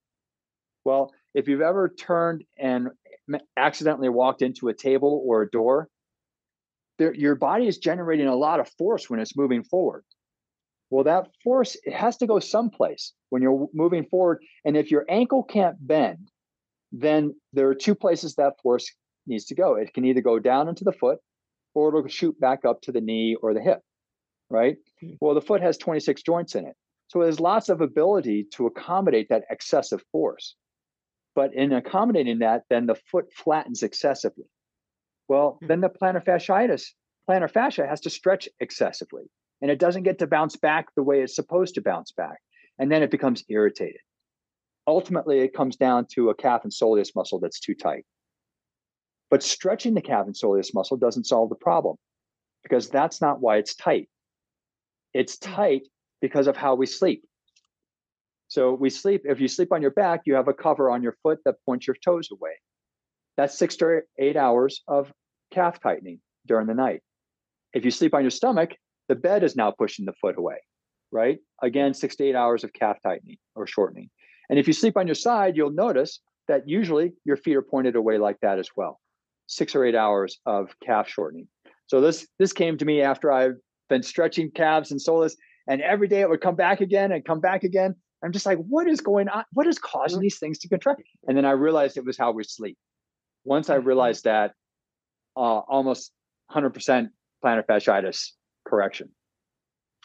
Well, 0.85 1.13
if 1.35 1.47
you've 1.49 1.61
ever 1.61 1.89
turned 1.89 2.45
and 2.59 2.89
accidentally 3.57 4.09
walked 4.09 4.43
into 4.43 4.69
a 4.69 4.75
table 4.75 5.23
or 5.27 5.43
a 5.43 5.51
door, 5.51 5.89
there, 6.99 7.15
your 7.15 7.35
body 7.35 7.69
is 7.69 7.79
generating 7.79 8.27
a 8.27 8.35
lot 8.35 8.61
of 8.61 8.69
force 8.79 9.09
when 9.09 9.21
it's 9.21 9.37
moving 9.37 9.63
forward. 9.63 10.05
Well, 10.91 11.05
that 11.05 11.29
force 11.45 11.77
it 11.85 11.93
has 11.93 12.17
to 12.19 12.27
go 12.27 12.39
someplace 12.39 13.13
when 13.29 13.43
you're 13.43 13.69
moving 13.75 14.07
forward. 14.07 14.43
And 14.65 14.77
if 14.77 14.91
your 14.91 15.05
ankle 15.09 15.43
can't 15.43 15.77
bend, 15.87 16.31
then 16.93 17.35
there 17.53 17.69
are 17.69 17.75
two 17.75 17.95
places 17.95 18.35
that 18.37 18.61
force 18.63 18.91
needs 19.27 19.45
to 19.47 19.55
go. 19.55 19.75
It 19.75 19.93
can 19.93 20.05
either 20.05 20.21
go 20.21 20.39
down 20.39 20.69
into 20.69 20.85
the 20.85 20.93
foot 20.93 21.19
or 21.75 21.89
it'll 21.89 22.09
shoot 22.09 22.39
back 22.41 22.65
up 22.65 22.81
to 22.83 22.93
the 22.93 23.01
knee 23.01 23.37
or 23.41 23.55
the 23.55 23.61
hip, 23.61 23.81
right? 24.51 24.77
Hmm. 25.01 25.13
Well, 25.21 25.35
the 25.35 25.43
foot 25.43 25.63
has 25.63 25.77
26 25.77 26.23
joints 26.23 26.55
in 26.55 26.67
it. 26.67 26.75
So 27.09 27.21
there's 27.21 27.41
lots 27.41 27.69
of 27.69 27.81
ability 27.81 28.47
to 28.55 28.67
accommodate 28.67 29.29
that 29.31 29.45
excessive 29.51 30.03
force. 30.13 30.55
But 31.35 31.55
in 31.55 31.73
accommodating 31.73 32.41
that, 32.41 32.65
then 32.69 32.87
the 32.87 32.97
foot 33.11 33.27
flattens 33.33 33.83
excessively. 33.83 34.47
Well, 35.29 35.59
hmm. 35.61 35.67
then 35.67 35.81
the 35.81 35.91
plantar 35.91 36.25
fasciitis, 36.25 36.87
plantar 37.29 37.51
fascia 37.51 37.87
has 37.87 38.01
to 38.03 38.11
stretch 38.11 38.49
excessively 38.61 39.25
and 39.61 39.71
it 39.71 39.79
doesn't 39.79 40.05
get 40.05 40.19
to 40.21 40.27
bounce 40.27 40.57
back 40.57 40.87
the 40.95 41.03
way 41.03 41.21
it's 41.21 41.35
supposed 41.35 41.75
to 41.75 41.83
bounce 41.83 42.13
back. 42.13 42.39
And 42.79 42.93
then 42.93 43.03
it 43.03 43.11
becomes 43.11 43.45
irritated 43.49 44.01
ultimately 44.89 45.41
it 45.41 45.53
comes 45.53 45.77
down 45.77 46.07
to 46.15 46.31
a 46.31 46.35
calf 46.35 46.65
and 46.65 46.73
soleus 46.73 47.15
muscle 47.15 47.39
that's 47.39 47.61
too 47.61 47.75
tight. 47.75 48.05
But 49.31 49.43
stretching 49.43 49.93
the 49.93 50.01
calf 50.01 50.27
and 50.27 50.35
soleus 50.35 50.73
muscle 50.73 50.97
doesn't 50.97 51.27
solve 51.27 51.51
the 51.51 51.55
problem 51.55 51.97
because 52.63 52.89
that's 52.89 53.21
not 53.21 53.41
why 53.41 53.59
it's 53.59 53.77
tight. 53.77 54.09
It's 55.13 55.37
hmm. 55.45 55.53
tight 55.53 55.83
because 56.21 56.47
of 56.47 56.57
how 56.57 56.75
we 56.75 56.87
sleep. 56.87 57.23
So 58.49 58.73
we 58.73 58.89
sleep, 58.89 59.23
if 59.27 59.41
you 59.41 59.47
sleep 59.47 59.73
on 59.73 59.83
your 59.83 59.91
back, 59.91 60.23
you 60.25 60.35
have 60.35 60.49
a 60.49 60.55
cover 60.55 60.91
on 60.91 61.03
your 61.03 61.17
foot 61.23 61.41
that 61.45 61.57
points 61.67 61.87
your 61.87 61.97
toes 62.03 62.31
away. 62.33 62.53
That's 63.37 63.57
six 63.57 63.77
to 63.77 64.01
eight 64.19 64.37
hours 64.37 64.83
of 64.89 65.13
calf 65.53 65.81
tightening 65.81 66.21
during 66.47 66.67
the 66.67 66.75
night. 66.75 67.03
If 67.75 67.85
you 67.85 67.91
sleep 67.91 68.15
on 68.15 68.23
your 68.23 68.31
stomach, 68.31 68.71
the 69.09 69.15
bed 69.15 69.45
is 69.45 69.55
now 69.55 69.71
pushing 69.71 70.07
the 70.07 70.15
foot 70.15 70.39
away, 70.39 70.57
right? 71.13 71.39
Again, 71.63 71.93
six 71.93 72.17
to 72.17 72.25
eight 72.25 72.35
hours 72.35 72.65
of 72.65 72.73
calf 72.73 72.97
tightening 73.03 73.37
or 73.55 73.67
shortening. 73.67 74.09
And 74.49 74.59
if 74.59 74.67
you 74.67 74.73
sleep 74.73 74.97
on 74.97 75.07
your 75.07 75.15
side, 75.15 75.57
you'll 75.57 75.71
notice 75.71 76.21
that 76.49 76.69
usually 76.69 77.13
your 77.25 77.37
feet 77.37 77.57
are 77.57 77.63
pointed 77.63 77.97
away 77.97 78.19
like 78.19 78.41
that 78.41 78.59
as 78.59 78.69
well. 78.77 79.01
Six 79.47 79.75
or 79.75 79.85
eight 79.85 79.95
hours 79.95 80.39
of 80.47 80.75
calf 80.85 81.09
shortening. 81.09 81.49
So 81.87 82.01
this 82.01 82.27
this 82.39 82.53
came 82.53 82.77
to 82.79 82.85
me 82.85 83.03
after 83.03 83.33
I've 83.33 83.57
been 83.89 84.03
stretching 84.03 84.51
calves 84.51 84.91
and 84.91 85.01
soleus, 85.01 85.37
and 85.67 85.81
every 85.81 86.09
day 86.09 86.21
it 86.21 86.29
would 86.29 86.41
come 86.41 86.57
back 86.57 86.81
again 86.81 87.13
and 87.13 87.25
come 87.25 87.41
back 87.41 87.65
again. 87.65 87.95
I'm 88.23 88.33
just 88.33 88.47
like, 88.47 88.59
what 88.59 88.89
is 88.89 89.01
going 89.01 89.29
on? 89.29 89.45
What 89.53 89.67
is 89.67 89.79
causing 89.79 90.17
mm-hmm. 90.17 90.23
these 90.23 90.39
things 90.39 90.59
to 90.61 90.69
contract? 90.69 91.03
And 91.27 91.37
then 91.37 91.45
I 91.45 91.53
realized 91.53 91.97
it 91.97 92.05
was 92.05 92.19
how 92.19 92.33
we 92.33 92.45
sleep. 92.45 92.77
Once 93.45 93.71
I 93.71 93.77
mm-hmm. 93.77 93.87
realized 93.87 94.25
that, 94.25 94.53
uh, 95.37 95.61
almost 95.61 96.13
100% 96.51 97.09
plantar 97.45 97.65
fasciitis 97.65 98.31
correction. 98.67 99.11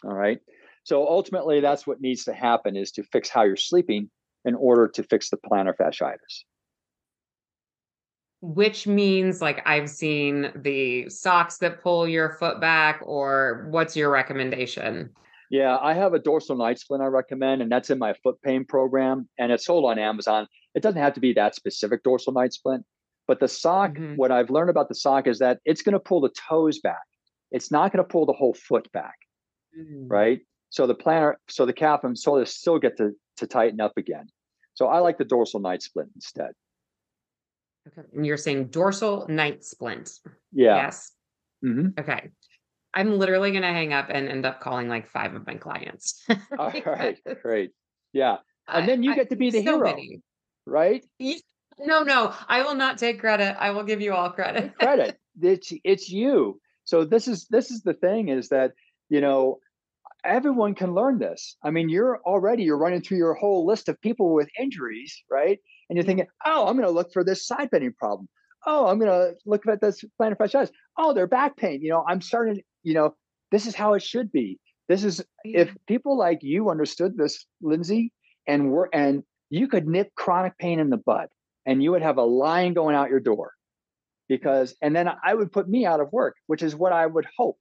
All 0.04 0.14
right. 0.14 0.38
So 0.84 1.08
ultimately, 1.08 1.60
that's 1.60 1.86
what 1.86 2.00
needs 2.00 2.24
to 2.24 2.34
happen 2.34 2.76
is 2.76 2.92
to 2.92 3.02
fix 3.02 3.28
how 3.28 3.42
you're 3.42 3.56
sleeping 3.56 4.10
in 4.44 4.54
order 4.54 4.88
to 4.88 5.02
fix 5.02 5.30
the 5.30 5.36
plantar 5.36 5.74
fasciitis. 5.76 6.44
Which 8.40 8.86
means, 8.86 9.40
like, 9.40 9.62
I've 9.66 9.88
seen 9.88 10.52
the 10.54 11.08
socks 11.08 11.58
that 11.58 11.82
pull 11.82 12.06
your 12.06 12.36
foot 12.38 12.60
back, 12.60 13.00
or 13.02 13.66
what's 13.70 13.96
your 13.96 14.10
recommendation? 14.10 15.10
Yeah, 15.50 15.78
I 15.80 15.94
have 15.94 16.14
a 16.14 16.18
dorsal 16.18 16.56
night 16.56 16.78
splint 16.78 17.02
I 17.02 17.06
recommend, 17.06 17.62
and 17.62 17.70
that's 17.70 17.88
in 17.88 17.98
my 17.98 18.14
foot 18.22 18.40
pain 18.42 18.64
program, 18.64 19.28
and 19.38 19.50
it's 19.50 19.64
sold 19.64 19.84
on 19.84 19.98
Amazon. 19.98 20.46
It 20.74 20.82
doesn't 20.82 21.00
have 21.00 21.14
to 21.14 21.20
be 21.20 21.32
that 21.34 21.54
specific 21.54 22.02
dorsal 22.02 22.32
night 22.32 22.52
splint, 22.52 22.84
but 23.26 23.40
the 23.40 23.48
sock, 23.48 23.92
mm-hmm. 23.92 24.16
what 24.16 24.32
I've 24.32 24.50
learned 24.50 24.70
about 24.70 24.88
the 24.88 24.94
sock 24.94 25.26
is 25.26 25.38
that 25.38 25.60
it's 25.64 25.82
going 25.82 25.92
to 25.94 26.00
pull 26.00 26.20
the 26.20 26.32
toes 26.48 26.80
back. 26.80 27.02
It's 27.50 27.70
not 27.70 27.92
going 27.92 28.04
to 28.04 28.10
pull 28.10 28.26
the 28.26 28.32
whole 28.32 28.54
foot 28.54 28.90
back, 28.92 29.14
mm-hmm. 29.78 30.08
right? 30.08 30.40
So 30.70 30.86
the 30.86 30.94
plantar, 30.94 31.34
so 31.48 31.64
the 31.64 31.72
calf 31.72 32.04
and 32.04 32.16
soleus 32.16 32.48
still 32.48 32.78
get 32.78 32.96
to 32.96 33.12
to 33.38 33.46
tighten 33.46 33.80
up 33.80 33.92
again. 33.96 34.26
So 34.74 34.86
I 34.88 34.98
like 34.98 35.18
the 35.18 35.24
dorsal 35.24 35.60
night 35.60 35.82
splint 35.82 36.10
instead. 36.14 36.52
Okay, 37.88 38.06
and 38.14 38.26
you're 38.26 38.36
saying 38.36 38.68
dorsal 38.68 39.26
night 39.28 39.64
splint. 39.64 40.10
Yeah. 40.52 40.76
Yes. 40.76 41.12
Mm-hmm. 41.64 42.00
Okay. 42.00 42.30
I'm 42.94 43.18
literally 43.18 43.50
going 43.50 43.62
to 43.62 43.68
hang 43.68 43.92
up 43.92 44.06
and 44.08 44.28
end 44.28 44.46
up 44.46 44.60
calling 44.60 44.88
like 44.88 45.08
five 45.08 45.34
of 45.34 45.46
my 45.46 45.54
clients. 45.54 46.24
All 46.58 46.72
right, 46.86 47.18
great. 47.42 47.72
Yeah. 48.12 48.36
And 48.68 48.88
then 48.88 49.02
you 49.02 49.12
I, 49.12 49.16
get 49.16 49.30
to 49.30 49.36
be 49.36 49.50
the 49.50 49.58
so 49.58 49.72
hero, 49.72 49.90
many. 49.90 50.22
right? 50.64 51.04
No, 51.78 52.02
no, 52.02 52.32
I 52.48 52.62
will 52.62 52.76
not 52.76 52.98
take 52.98 53.20
credit. 53.20 53.56
I 53.58 53.72
will 53.72 53.82
give 53.82 54.00
you 54.00 54.14
all 54.14 54.30
credit. 54.30 54.78
credit. 54.78 55.18
It's 55.42 55.72
it's 55.82 56.08
you. 56.08 56.60
So 56.84 57.04
this 57.04 57.26
is 57.26 57.46
this 57.50 57.70
is 57.70 57.82
the 57.82 57.94
thing 57.94 58.28
is 58.28 58.48
that, 58.50 58.72
you 59.08 59.20
know, 59.20 59.58
everyone 60.24 60.74
can 60.74 60.94
learn 60.94 61.18
this. 61.18 61.56
I 61.62 61.70
mean, 61.70 61.88
you're 61.88 62.20
already 62.24 62.64
you're 62.64 62.78
running 62.78 63.02
through 63.02 63.18
your 63.18 63.34
whole 63.34 63.66
list 63.66 63.88
of 63.88 64.00
people 64.00 64.34
with 64.34 64.48
injuries, 64.58 65.22
right? 65.30 65.58
And 65.88 65.96
you're 65.96 66.02
mm-hmm. 66.02 66.08
thinking, 66.08 66.26
"Oh, 66.44 66.66
I'm 66.66 66.76
going 66.76 66.88
to 66.88 66.94
look 66.94 67.12
for 67.12 67.24
this 67.24 67.46
side 67.46 67.70
bending 67.70 67.92
problem. 67.92 68.28
Oh, 68.66 68.86
I'm 68.86 68.98
going 68.98 69.10
to 69.10 69.34
look 69.44 69.66
at 69.66 69.80
this 69.80 70.02
plantar 70.20 70.36
fasciitis. 70.36 70.70
Oh, 70.96 71.12
their 71.12 71.26
back 71.26 71.56
pain. 71.56 71.82
You 71.82 71.90
know, 71.90 72.04
I'm 72.08 72.20
starting 72.20 72.62
you 72.84 72.94
know, 72.94 73.14
this 73.50 73.66
is 73.66 73.74
how 73.74 73.94
it 73.94 74.02
should 74.02 74.30
be. 74.30 74.60
This 74.88 75.02
is 75.02 75.24
if 75.44 75.74
people 75.88 76.16
like 76.16 76.42
you 76.42 76.70
understood 76.70 77.16
this, 77.16 77.46
Lindsay, 77.60 78.12
and 78.46 78.70
were 78.70 78.90
and 78.92 79.24
you 79.50 79.66
could 79.66 79.88
nip 79.88 80.14
chronic 80.14 80.56
pain 80.58 80.78
in 80.78 80.90
the 80.90 80.96
bud 80.96 81.28
and 81.66 81.82
you 81.82 81.90
would 81.92 82.02
have 82.02 82.18
a 82.18 82.22
line 82.22 82.74
going 82.74 82.94
out 82.94 83.10
your 83.10 83.20
door. 83.20 83.52
Because 84.28 84.74
and 84.80 84.94
then 84.94 85.08
I 85.22 85.34
would 85.34 85.52
put 85.52 85.68
me 85.68 85.86
out 85.86 86.00
of 86.00 86.12
work, 86.12 86.36
which 86.46 86.62
is 86.62 86.76
what 86.76 86.92
I 86.92 87.06
would 87.06 87.26
hope. 87.36 87.58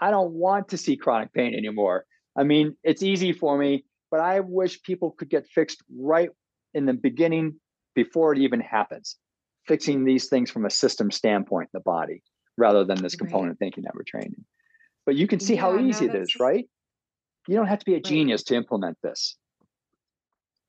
I 0.00 0.10
don't 0.10 0.32
want 0.32 0.68
to 0.68 0.78
see 0.78 0.96
chronic 0.96 1.32
pain 1.32 1.54
anymore. 1.54 2.04
I 2.36 2.44
mean, 2.44 2.76
it's 2.82 3.02
easy 3.02 3.32
for 3.32 3.58
me, 3.58 3.84
but 4.10 4.20
I 4.20 4.40
wish 4.40 4.82
people 4.82 5.12
could 5.12 5.28
get 5.28 5.46
fixed 5.46 5.82
right 5.94 6.30
in 6.74 6.86
the 6.86 6.94
beginning 6.94 7.56
before 7.94 8.32
it 8.32 8.38
even 8.38 8.60
happens. 8.60 9.16
Fixing 9.66 10.04
these 10.04 10.28
things 10.28 10.50
from 10.50 10.64
a 10.64 10.70
system 10.70 11.10
standpoint 11.10 11.68
in 11.72 11.78
the 11.78 11.82
body 11.82 12.22
rather 12.56 12.84
than 12.84 13.02
this 13.02 13.14
component 13.14 13.50
right. 13.50 13.58
thinking 13.58 13.84
that 13.84 13.94
we're 13.94 14.02
training. 14.06 14.44
But 15.06 15.16
you 15.16 15.26
can 15.26 15.40
see 15.40 15.54
yeah, 15.54 15.62
how 15.62 15.78
easy 15.78 16.06
no, 16.06 16.14
it 16.14 16.22
is, 16.22 16.36
right? 16.40 16.66
You 17.46 17.56
don't 17.56 17.66
have 17.66 17.78
to 17.80 17.84
be 17.84 17.94
a 17.94 18.00
genius 18.00 18.42
to 18.44 18.54
implement 18.54 18.98
this. 19.02 19.36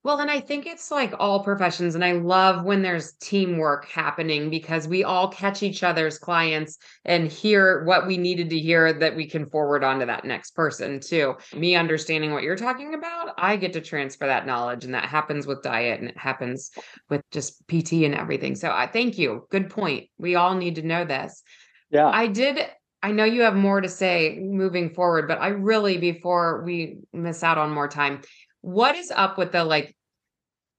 Well, 0.03 0.17
and 0.17 0.31
I 0.31 0.39
think 0.39 0.65
it's 0.65 0.89
like 0.89 1.13
all 1.19 1.43
professions. 1.43 1.93
And 1.93 2.03
I 2.03 2.13
love 2.13 2.65
when 2.65 2.81
there's 2.81 3.13
teamwork 3.21 3.85
happening 3.85 4.49
because 4.49 4.87
we 4.87 5.03
all 5.03 5.27
catch 5.27 5.61
each 5.61 5.83
other's 5.83 6.17
clients 6.17 6.79
and 7.05 7.31
hear 7.31 7.83
what 7.83 8.07
we 8.07 8.17
needed 8.17 8.49
to 8.49 8.59
hear 8.59 8.93
that 8.93 9.15
we 9.15 9.29
can 9.29 9.47
forward 9.47 9.83
on 9.83 9.99
to 9.99 10.07
that 10.07 10.25
next 10.25 10.55
person 10.55 10.99
too. 10.99 11.35
Me 11.53 11.75
understanding 11.75 12.33
what 12.33 12.41
you're 12.41 12.55
talking 12.55 12.95
about, 12.95 13.35
I 13.37 13.57
get 13.57 13.73
to 13.73 13.81
transfer 13.81 14.25
that 14.25 14.47
knowledge. 14.47 14.85
And 14.85 14.95
that 14.95 15.05
happens 15.05 15.45
with 15.45 15.61
diet 15.61 15.99
and 15.99 16.09
it 16.09 16.17
happens 16.17 16.71
with 17.09 17.21
just 17.29 17.67
PT 17.67 17.93
and 18.03 18.15
everything. 18.15 18.55
So 18.55 18.71
I 18.71 18.87
thank 18.87 19.19
you. 19.19 19.45
Good 19.51 19.69
point. 19.69 20.09
We 20.17 20.33
all 20.33 20.55
need 20.55 20.75
to 20.75 20.81
know 20.81 21.05
this. 21.05 21.43
Yeah. 21.91 22.07
I 22.07 22.25
did 22.25 22.59
I 23.03 23.11
know 23.11 23.23
you 23.23 23.41
have 23.41 23.55
more 23.55 23.81
to 23.81 23.89
say 23.89 24.37
moving 24.39 24.93
forward, 24.93 25.27
but 25.27 25.41
I 25.41 25.47
really, 25.47 25.97
before 25.97 26.63
we 26.63 26.99
miss 27.11 27.41
out 27.41 27.57
on 27.57 27.71
more 27.71 27.87
time, 27.87 28.21
what 28.61 28.95
is 28.95 29.11
up 29.11 29.37
with 29.37 29.51
the 29.51 29.63
like 29.63 29.95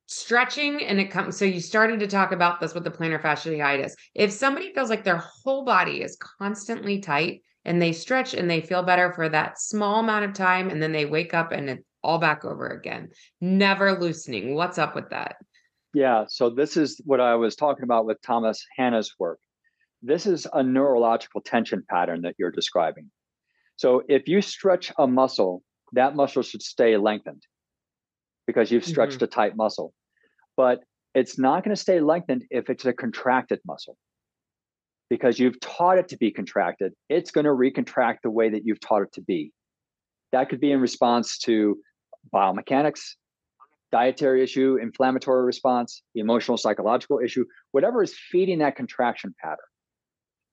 stretching 0.06 0.84
and 0.84 1.00
it 1.00 1.10
comes 1.10 1.36
so 1.36 1.44
you 1.44 1.60
started 1.60 2.00
to 2.00 2.06
talk 2.06 2.32
about 2.32 2.60
this 2.60 2.74
with 2.74 2.84
the 2.84 2.90
plantar 2.90 3.20
fasciitis. 3.20 3.92
If 4.14 4.30
somebody 4.30 4.72
feels 4.72 4.90
like 4.90 5.04
their 5.04 5.18
whole 5.18 5.64
body 5.64 6.02
is 6.02 6.18
constantly 6.38 7.00
tight 7.00 7.42
and 7.64 7.80
they 7.80 7.92
stretch 7.92 8.34
and 8.34 8.50
they 8.50 8.60
feel 8.60 8.82
better 8.82 9.12
for 9.12 9.28
that 9.28 9.60
small 9.60 10.00
amount 10.00 10.24
of 10.24 10.34
time 10.34 10.70
and 10.70 10.82
then 10.82 10.92
they 10.92 11.06
wake 11.06 11.34
up 11.34 11.52
and 11.52 11.70
it's 11.70 11.82
all 12.04 12.18
back 12.18 12.44
over 12.44 12.68
again 12.68 13.08
never 13.40 13.98
loosening 13.98 14.54
what's 14.54 14.78
up 14.78 14.94
with 14.94 15.08
that? 15.10 15.36
Yeah 15.94 16.24
so 16.28 16.50
this 16.50 16.76
is 16.76 17.00
what 17.04 17.20
i 17.20 17.34
was 17.34 17.56
talking 17.56 17.84
about 17.84 18.06
with 18.06 18.20
thomas 18.22 18.64
hanna's 18.76 19.14
work. 19.18 19.38
This 20.02 20.26
is 20.26 20.46
a 20.52 20.62
neurological 20.62 21.40
tension 21.40 21.84
pattern 21.88 22.22
that 22.22 22.34
you're 22.36 22.50
describing. 22.50 23.10
So 23.76 24.02
if 24.08 24.26
you 24.26 24.42
stretch 24.42 24.92
a 24.98 25.06
muscle, 25.06 25.62
that 25.92 26.16
muscle 26.16 26.42
should 26.42 26.62
stay 26.62 26.96
lengthened 26.96 27.44
because 28.46 28.70
you've 28.70 28.84
stretched 28.84 29.16
mm-hmm. 29.16 29.24
a 29.24 29.28
tight 29.28 29.56
muscle. 29.56 29.92
But 30.56 30.80
it's 31.14 31.38
not 31.38 31.64
going 31.64 31.74
to 31.74 31.80
stay 31.80 32.00
lengthened 32.00 32.44
if 32.50 32.70
it's 32.70 32.84
a 32.84 32.92
contracted 32.92 33.60
muscle 33.66 33.96
because 35.10 35.38
you've 35.38 35.60
taught 35.60 35.98
it 35.98 36.08
to 36.08 36.16
be 36.16 36.30
contracted. 36.30 36.92
It's 37.08 37.30
going 37.30 37.44
to 37.44 37.50
recontract 37.50 38.18
the 38.22 38.30
way 38.30 38.48
that 38.48 38.64
you've 38.64 38.80
taught 38.80 39.02
it 39.02 39.12
to 39.14 39.20
be. 39.20 39.52
That 40.32 40.48
could 40.48 40.60
be 40.60 40.72
in 40.72 40.80
response 40.80 41.36
to 41.40 41.76
biomechanics, 42.34 43.00
dietary 43.90 44.42
issue, 44.42 44.78
inflammatory 44.80 45.44
response, 45.44 46.02
emotional, 46.14 46.56
psychological 46.56 47.18
issue, 47.18 47.44
whatever 47.72 48.02
is 48.02 48.16
feeding 48.30 48.60
that 48.60 48.74
contraction 48.74 49.34
pattern. 49.42 49.58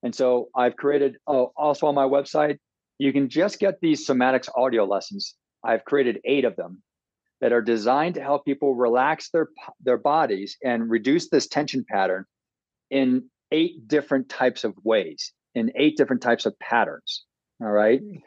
And 0.04 0.14
so 0.14 0.50
I've 0.56 0.76
created, 0.76 1.16
oh, 1.28 1.54
also 1.56 1.88
on 1.88 1.96
my 1.96 2.06
website, 2.06 2.58
you 2.98 3.14
can 3.14 3.30
just 3.30 3.60
get 3.60 3.80
these 3.82 4.06
somatics 4.06 4.50
audio 4.56 4.84
lessons. 4.84 5.36
I've 5.64 5.86
created 5.86 6.20
eight 6.26 6.44
of 6.44 6.58
them 6.58 6.82
that 7.42 7.52
are 7.54 7.62
designed 7.62 8.16
to 8.16 8.22
help 8.22 8.46
people 8.46 8.76
relax 8.76 9.30
their 9.32 9.48
their 9.82 9.98
bodies 9.98 10.58
and 10.64 10.90
reduce 10.90 11.30
this 11.30 11.48
tension 11.48 11.86
pattern 11.90 12.26
in 12.90 13.30
eight 13.52 13.88
different 13.88 14.30
types 14.30 14.64
of 14.64 14.74
ways, 14.84 15.34
in 15.56 15.72
eight 15.76 15.98
different 15.98 16.22
types 16.22 16.46
of 16.46 16.58
patterns. 16.60 17.26
All 17.62 17.72
right. 17.72 18.00
Hmm. 18.00 18.18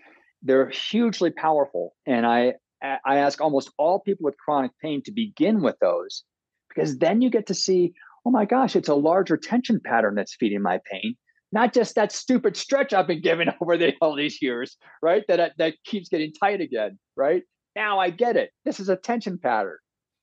They're 0.42 0.70
hugely 0.70 1.30
powerful. 1.30 1.94
And 2.06 2.26
I 2.26 2.54
I 2.82 3.18
ask 3.18 3.40
almost 3.40 3.70
all 3.78 4.00
people 4.00 4.24
with 4.24 4.36
chronic 4.38 4.72
pain 4.80 5.02
to 5.04 5.12
begin 5.12 5.62
with 5.62 5.76
those 5.80 6.24
because 6.68 6.98
then 6.98 7.22
you 7.22 7.30
get 7.30 7.46
to 7.46 7.54
see, 7.54 7.92
oh 8.26 8.30
my 8.30 8.44
gosh, 8.44 8.74
it's 8.74 8.88
a 8.88 8.94
larger 8.94 9.36
tension 9.36 9.80
pattern 9.84 10.14
that's 10.16 10.34
feeding 10.34 10.62
my 10.62 10.80
pain 10.90 11.16
not 11.52 11.74
just 11.74 11.94
that 11.94 12.10
stupid 12.10 12.56
stretch 12.56 12.92
I've 12.92 13.06
been 13.06 13.20
given 13.20 13.48
over 13.60 13.76
the, 13.76 13.92
all 14.00 14.16
these 14.16 14.40
years, 14.42 14.76
right? 15.02 15.22
That 15.28 15.52
that 15.58 15.74
keeps 15.84 16.08
getting 16.08 16.32
tight 16.32 16.60
again, 16.60 16.98
right? 17.16 17.42
Now 17.74 17.98
I 17.98 18.10
get 18.10 18.36
it. 18.36 18.50
This 18.64 18.80
is 18.80 18.88
a 18.88 18.96
tension 18.96 19.38
pattern, 19.38 19.78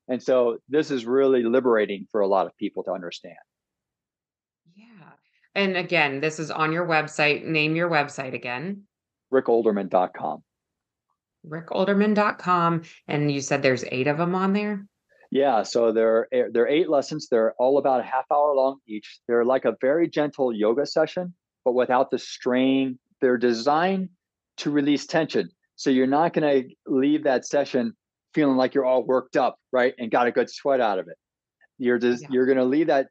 and 0.07 0.21
so 0.21 0.57
this 0.69 0.91
is 0.91 1.05
really 1.05 1.43
liberating 1.43 2.07
for 2.11 2.21
a 2.21 2.27
lot 2.27 2.45
of 2.45 2.55
people 2.57 2.83
to 2.83 2.91
understand. 2.91 3.35
Yeah, 4.75 5.11
and 5.55 5.77
again, 5.77 6.21
this 6.21 6.39
is 6.39 6.51
on 6.51 6.71
your 6.71 6.87
website. 6.87 7.45
Name 7.45 7.75
your 7.75 7.89
website 7.89 8.33
again. 8.33 8.83
RickOlderman.com. 9.33 10.43
RickOlderman.com, 11.47 12.83
and 13.07 13.31
you 13.31 13.41
said 13.41 13.61
there's 13.61 13.85
eight 13.91 14.07
of 14.07 14.17
them 14.17 14.35
on 14.35 14.53
there. 14.53 14.85
Yeah, 15.31 15.63
so 15.63 15.91
they're 15.91 16.27
eh, 16.31 16.45
they're 16.51 16.67
eight 16.67 16.89
lessons. 16.89 17.27
They're 17.29 17.53
all 17.59 17.77
about 17.77 17.99
a 17.99 18.03
half 18.03 18.25
hour 18.31 18.53
long 18.55 18.79
each. 18.87 19.19
They're 19.27 19.45
like 19.45 19.65
a 19.65 19.77
very 19.79 20.09
gentle 20.09 20.53
yoga 20.53 20.85
session, 20.85 21.33
but 21.63 21.73
without 21.73 22.11
the 22.11 22.19
strain. 22.19 22.99
They're 23.21 23.37
designed 23.37 24.09
to 24.57 24.71
release 24.71 25.05
tension. 25.05 25.49
So 25.79 25.89
you're 25.89 26.07
not 26.07 26.33
going 26.33 26.63
to 26.63 26.69
leave 26.87 27.23
that 27.23 27.45
session 27.45 27.93
feeling 28.33 28.57
like 28.57 28.73
you're 28.73 28.83
all 28.83 29.01
worked 29.01 29.37
up, 29.37 29.55
right? 29.71 29.93
And 29.97 30.11
got 30.11 30.27
a 30.27 30.31
good 30.31 30.49
sweat 30.49 30.81
out 30.81 30.99
of 30.99 31.07
it. 31.07 31.15
You're 31.77 31.97
just 31.97 32.23
yeah. 32.23 32.27
you're 32.31 32.45
going 32.45 32.57
to 32.57 32.65
leave 32.65 32.87
that 32.87 33.07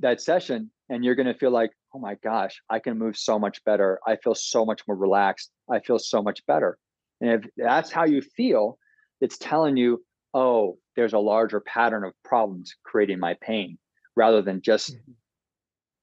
that 0.00 0.20
session 0.20 0.72
and 0.88 1.04
you're 1.04 1.14
going 1.14 1.28
to 1.28 1.38
feel 1.38 1.52
like, 1.52 1.70
"Oh 1.94 2.00
my 2.00 2.16
gosh, 2.16 2.60
I 2.68 2.80
can 2.80 2.98
move 2.98 3.16
so 3.16 3.38
much 3.38 3.62
better. 3.62 4.00
I 4.04 4.16
feel 4.16 4.34
so 4.34 4.64
much 4.64 4.82
more 4.88 4.96
relaxed. 4.96 5.52
I 5.70 5.78
feel 5.78 6.00
so 6.00 6.20
much 6.20 6.44
better." 6.48 6.76
And 7.20 7.30
if 7.44 7.50
that's 7.56 7.92
how 7.92 8.04
you 8.04 8.20
feel, 8.20 8.78
it's 9.20 9.38
telling 9.38 9.76
you, 9.76 10.04
"Oh, 10.34 10.76
there's 10.96 11.12
a 11.12 11.20
larger 11.20 11.60
pattern 11.60 12.02
of 12.02 12.14
problems 12.24 12.74
creating 12.82 13.20
my 13.20 13.36
pain 13.40 13.78
rather 14.16 14.42
than 14.42 14.60
just 14.60 14.92
mm-hmm. 14.92 15.12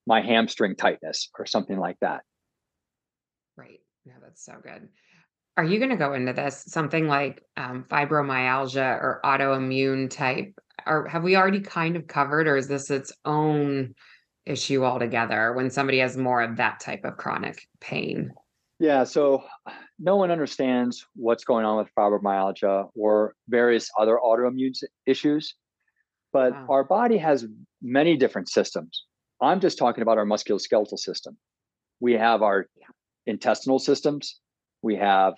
my 0.07 0.21
hamstring 0.21 0.77
tightness 0.77 1.29
or 1.37 1.45
something 1.45 1.77
like 1.77 1.97
that. 1.99 2.23
Right. 3.57 3.81
Yeah, 4.05 4.13
that's 4.21 4.45
so 4.45 4.53
good. 4.63 4.87
Are 5.57 5.63
you 5.63 5.79
going 5.79 5.91
to 5.91 5.95
go 5.95 6.13
into 6.13 6.33
this 6.33 6.65
something 6.67 7.07
like 7.07 7.43
um, 7.55 7.85
fibromyalgia 7.89 9.01
or 9.01 9.21
autoimmune 9.23 10.09
type? 10.09 10.53
Or 10.85 11.07
have 11.07 11.23
we 11.23 11.35
already 11.35 11.61
kind 11.61 11.95
of 11.95 12.07
covered, 12.07 12.47
or 12.47 12.57
is 12.57 12.67
this 12.67 12.91
its 12.91 13.13
own 13.23 13.95
issue 14.45 14.83
altogether 14.83 15.53
when 15.53 15.69
somebody 15.69 15.99
has 15.99 16.17
more 16.17 16.41
of 16.41 16.57
that 16.57 16.79
type 16.79 17.05
of 17.05 17.17
chronic 17.17 17.67
pain? 17.79 18.31
Yeah, 18.79 19.05
so 19.05 19.43
no 19.97 20.17
one 20.17 20.31
understands 20.31 21.05
what's 21.15 21.45
going 21.45 21.65
on 21.65 21.77
with 21.77 21.89
fibromyalgia 21.97 22.89
or 22.93 23.33
various 23.47 23.89
other 23.97 24.19
autoimmune 24.23 24.73
issues, 25.05 25.55
but 26.33 26.51
wow. 26.51 26.67
our 26.69 26.83
body 26.83 27.17
has 27.17 27.47
many 27.81 28.17
different 28.17 28.49
systems. 28.49 29.05
I'm 29.41 29.61
just 29.61 29.77
talking 29.77 30.01
about 30.01 30.17
our 30.17 30.25
musculoskeletal 30.25 30.99
system. 30.99 31.37
We 32.01 32.13
have 32.13 32.41
our 32.41 32.67
yeah. 32.77 32.87
intestinal 33.25 33.79
systems, 33.79 34.39
we 34.81 34.97
have 34.97 35.35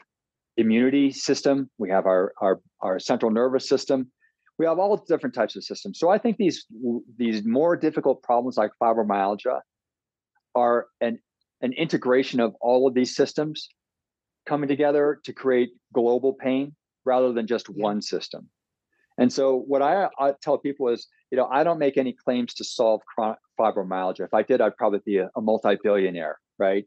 immunity 0.57 1.11
system, 1.11 1.69
we 1.77 1.89
have 1.89 2.05
our, 2.05 2.33
our, 2.41 2.59
our 2.81 2.99
central 2.99 3.31
nervous 3.31 3.69
system, 3.69 4.11
we 4.57 4.65
have 4.65 4.79
all 4.79 4.97
different 4.97 5.35
types 5.35 5.55
of 5.55 5.63
systems. 5.63 5.99
So 5.99 6.09
I 6.09 6.17
think 6.17 6.37
these 6.37 6.65
these 7.17 7.45
more 7.45 7.75
difficult 7.75 8.23
problems 8.23 8.57
like 8.57 8.71
fibromyalgia 8.81 9.61
are 10.55 10.87
an 10.99 11.19
an 11.61 11.73
integration 11.73 12.39
of 12.39 12.55
all 12.59 12.87
of 12.87 12.93
these 12.93 13.15
systems 13.15 13.69
coming 14.47 14.67
together 14.67 15.19
to 15.25 15.33
create 15.33 15.69
global 15.93 16.33
pain 16.33 16.75
rather 17.05 17.33
than 17.33 17.47
just 17.47 17.69
yeah. 17.69 17.83
one 17.83 18.01
system. 18.01 18.49
And 19.19 19.33
so 19.33 19.55
what 19.55 19.81
I, 19.81 20.09
I, 20.19 20.33
tell 20.43 20.59
people 20.59 20.89
is, 20.89 21.07
you 21.31 21.37
know, 21.37 21.47
I 21.47 21.63
don't 21.63 21.79
make 21.79 21.97
any 21.97 22.13
claims 22.13 22.53
to 22.55 22.63
solve 22.63 23.01
chronic 23.13 23.39
fibromyalgia. 23.59 24.25
If 24.25 24.33
I 24.33 24.43
did, 24.43 24.61
I'd 24.61 24.77
probably 24.77 24.99
be 25.03 25.17
a, 25.17 25.29
a 25.35 25.41
multi-billionaire, 25.41 26.37
right? 26.59 26.85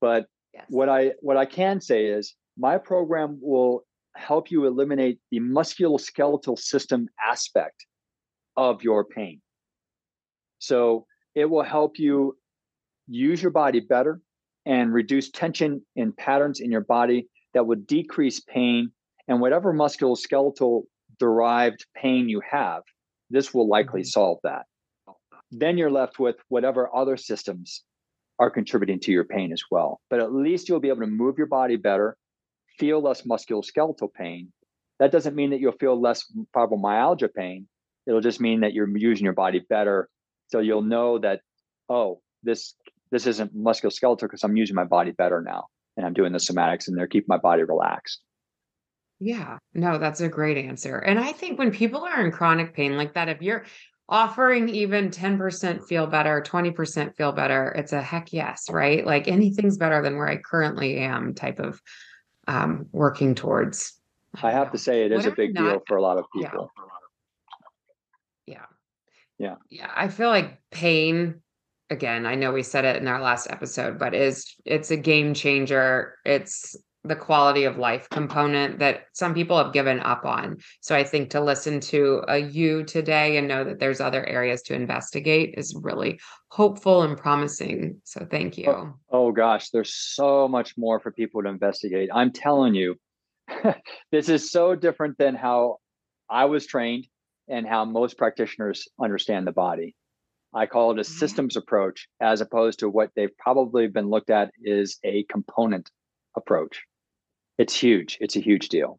But 0.00 0.26
yes. 0.52 0.64
what 0.68 0.88
I 0.88 1.12
what 1.20 1.36
I 1.36 1.46
can 1.46 1.80
say 1.80 2.06
is 2.06 2.34
my 2.56 2.78
program 2.78 3.38
will 3.40 3.84
help 4.14 4.50
you 4.50 4.66
eliminate 4.66 5.18
the 5.30 5.40
musculoskeletal 5.40 6.58
system 6.58 7.08
aspect 7.24 7.86
of 8.56 8.82
your 8.82 9.04
pain. 9.04 9.40
So 10.58 11.06
it 11.34 11.46
will 11.46 11.62
help 11.62 11.98
you 11.98 12.36
use 13.08 13.42
your 13.42 13.50
body 13.50 13.80
better 13.80 14.20
and 14.66 14.92
reduce 14.92 15.30
tension 15.30 15.84
in 15.96 16.12
patterns 16.12 16.60
in 16.60 16.70
your 16.70 16.82
body 16.82 17.28
that 17.54 17.66
would 17.66 17.86
decrease 17.86 18.40
pain 18.40 18.92
and 19.28 19.40
whatever 19.40 19.72
musculoskeletal 19.72 20.82
derived 21.18 21.84
pain 21.96 22.28
you 22.28 22.40
have 22.48 22.82
this 23.30 23.52
will 23.52 23.68
likely 23.68 24.00
mm-hmm. 24.00 24.06
solve 24.06 24.38
that 24.42 24.66
then 25.50 25.76
you're 25.76 25.90
left 25.90 26.18
with 26.18 26.36
whatever 26.48 26.94
other 26.94 27.16
systems 27.16 27.82
are 28.38 28.50
contributing 28.50 28.98
to 28.98 29.12
your 29.12 29.24
pain 29.24 29.52
as 29.52 29.62
well 29.70 30.00
but 30.10 30.20
at 30.20 30.32
least 30.32 30.68
you'll 30.68 30.80
be 30.80 30.88
able 30.88 31.00
to 31.00 31.06
move 31.06 31.36
your 31.36 31.46
body 31.46 31.76
better 31.76 32.16
feel 32.78 33.00
less 33.00 33.22
musculoskeletal 33.22 34.12
pain 34.12 34.52
that 34.98 35.12
doesn't 35.12 35.34
mean 35.34 35.50
that 35.50 35.60
you'll 35.60 35.72
feel 35.72 36.00
less 36.00 36.24
fibromyalgia 36.54 37.32
pain 37.34 37.66
it'll 38.06 38.20
just 38.20 38.40
mean 38.40 38.60
that 38.60 38.72
you're 38.72 38.88
using 38.96 39.24
your 39.24 39.32
body 39.32 39.60
better 39.68 40.08
so 40.48 40.60
you'll 40.60 40.82
know 40.82 41.18
that 41.18 41.40
oh 41.88 42.20
this 42.42 42.74
this 43.12 43.26
isn't 43.26 43.54
musculoskeletal 43.54 44.20
because 44.20 44.42
I'm 44.42 44.56
using 44.56 44.74
my 44.74 44.84
body 44.84 45.12
better 45.12 45.40
now 45.40 45.66
and 45.96 46.04
I'm 46.04 46.14
doing 46.14 46.32
the 46.32 46.38
somatics 46.38 46.88
and 46.88 46.96
they're 46.96 47.06
keeping 47.06 47.26
my 47.28 47.36
body 47.36 47.62
relaxed. 47.62 48.20
Yeah, 49.20 49.58
no, 49.74 49.98
that's 49.98 50.20
a 50.20 50.28
great 50.28 50.56
answer. 50.56 50.98
And 50.98 51.20
I 51.20 51.30
think 51.32 51.58
when 51.58 51.70
people 51.70 52.00
are 52.00 52.24
in 52.24 52.32
chronic 52.32 52.74
pain 52.74 52.96
like 52.96 53.14
that, 53.14 53.28
if 53.28 53.40
you're 53.40 53.64
offering 54.08 54.68
even 54.68 55.10
10% 55.10 55.86
feel 55.86 56.06
better, 56.06 56.42
20% 56.44 57.14
feel 57.14 57.32
better, 57.32 57.68
it's 57.76 57.92
a 57.92 58.02
heck 58.02 58.32
yes, 58.32 58.68
right? 58.68 59.06
Like 59.06 59.28
anything's 59.28 59.76
better 59.76 60.02
than 60.02 60.16
where 60.16 60.28
I 60.28 60.38
currently 60.38 60.96
am 60.96 61.34
type 61.34 61.60
of 61.60 61.80
um, 62.46 62.86
working 62.92 63.34
towards. 63.34 63.94
I 64.42 64.50
have 64.50 64.72
to 64.72 64.78
say, 64.78 65.04
it 65.04 65.12
is 65.12 65.26
a 65.26 65.30
big 65.30 65.54
not, 65.54 65.62
deal 65.62 65.82
for 65.86 65.96
a 65.96 66.02
lot 66.02 66.18
of 66.18 66.24
people. 66.34 66.70
Yeah. 68.46 68.64
yeah. 69.38 69.56
Yeah. 69.70 69.90
I 69.94 70.08
feel 70.08 70.28
like 70.28 70.60
pain 70.70 71.42
again, 71.92 72.26
I 72.26 72.34
know 72.34 72.52
we 72.52 72.62
said 72.62 72.84
it 72.84 72.96
in 72.96 73.06
our 73.06 73.20
last 73.20 73.48
episode, 73.50 73.98
but 73.98 74.14
is 74.14 74.56
it's 74.64 74.90
a 74.90 74.96
game 74.96 75.34
changer. 75.34 76.16
It's 76.24 76.74
the 77.04 77.16
quality 77.16 77.64
of 77.64 77.78
life 77.78 78.08
component 78.10 78.78
that 78.78 79.06
some 79.12 79.34
people 79.34 79.56
have 79.58 79.72
given 79.72 79.98
up 80.00 80.24
on. 80.24 80.58
So 80.80 80.94
I 80.94 81.02
think 81.02 81.30
to 81.30 81.40
listen 81.40 81.80
to 81.80 82.22
a 82.28 82.38
you 82.38 82.84
today 82.84 83.36
and 83.36 83.48
know 83.48 83.64
that 83.64 83.80
there's 83.80 84.00
other 84.00 84.24
areas 84.24 84.62
to 84.62 84.74
investigate 84.74 85.54
is 85.56 85.76
really 85.80 86.20
hopeful 86.48 87.02
and 87.02 87.18
promising. 87.18 88.00
So 88.04 88.26
thank 88.30 88.56
you. 88.56 88.70
Oh, 88.70 88.94
oh 89.10 89.32
gosh, 89.32 89.70
there's 89.70 89.94
so 89.94 90.46
much 90.46 90.78
more 90.78 91.00
for 91.00 91.10
people 91.10 91.42
to 91.42 91.48
investigate. 91.48 92.08
I'm 92.12 92.32
telling 92.32 92.74
you, 92.74 92.96
this 94.12 94.28
is 94.28 94.50
so 94.50 94.76
different 94.76 95.18
than 95.18 95.34
how 95.34 95.78
I 96.30 96.44
was 96.44 96.66
trained 96.66 97.08
and 97.48 97.66
how 97.66 97.84
most 97.84 98.16
practitioners 98.16 98.86
understand 99.00 99.46
the 99.46 99.52
body. 99.52 99.96
I 100.54 100.66
call 100.66 100.92
it 100.92 100.98
a 100.98 101.02
mm-hmm. 101.02 101.18
systems 101.18 101.56
approach 101.56 102.08
as 102.20 102.40
opposed 102.40 102.80
to 102.80 102.88
what 102.88 103.10
they've 103.16 103.36
probably 103.38 103.88
been 103.88 104.08
looked 104.08 104.30
at 104.30 104.52
is 104.62 104.98
a 105.04 105.24
component 105.24 105.90
approach. 106.36 106.82
It's 107.58 107.74
huge. 107.74 108.18
It's 108.20 108.36
a 108.36 108.40
huge 108.40 108.68
deal. 108.68 108.98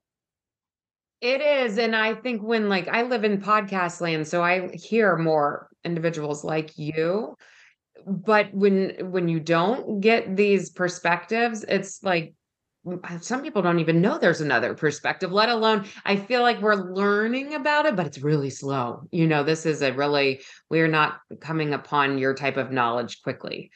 It 1.22 1.42
is. 1.42 1.78
And 1.78 1.96
I 1.96 2.16
think 2.16 2.42
when 2.44 2.68
like 2.70 2.88
I 2.88 3.04
live 3.04 3.24
in 3.24 3.42
podcast 3.42 4.02
land, 4.02 4.28
so 4.28 4.44
I 4.44 4.70
hear 4.74 5.16
more 5.18 5.70
individuals 5.86 6.44
like 6.44 6.78
you. 6.78 7.36
But 8.06 8.54
when 8.54 9.12
when 9.12 9.30
you 9.30 9.40
don't 9.40 10.02
get 10.02 10.36
these 10.36 10.70
perspectives, 10.70 11.64
it's 11.64 12.04
like 12.04 12.34
uh, 12.86 13.20
some 13.20 13.42
people 13.42 13.62
don't 13.62 13.80
even 13.80 14.02
know 14.02 14.18
there's 14.18 14.42
another 14.42 14.74
perspective, 14.74 15.32
let 15.32 15.48
alone 15.48 15.86
I 16.06 16.18
feel 16.18 16.42
like 16.42 16.62
we're 16.62 16.76
learning 16.76 17.54
about 17.54 17.86
it, 17.86 17.96
but 17.96 18.06
it's 18.06 18.20
really 18.20 18.50
slow. 18.50 19.08
You 19.12 19.28
know, 19.28 19.44
this 19.44 19.66
is 19.66 19.82
a 19.82 19.94
really, 19.94 20.42
we're 20.70 20.90
not 20.90 21.20
coming 21.40 21.74
upon 21.74 22.18
your 22.18 22.34
type 22.34 22.58
of 22.58 22.72
knowledge 22.72 23.22
quickly. 23.22 23.72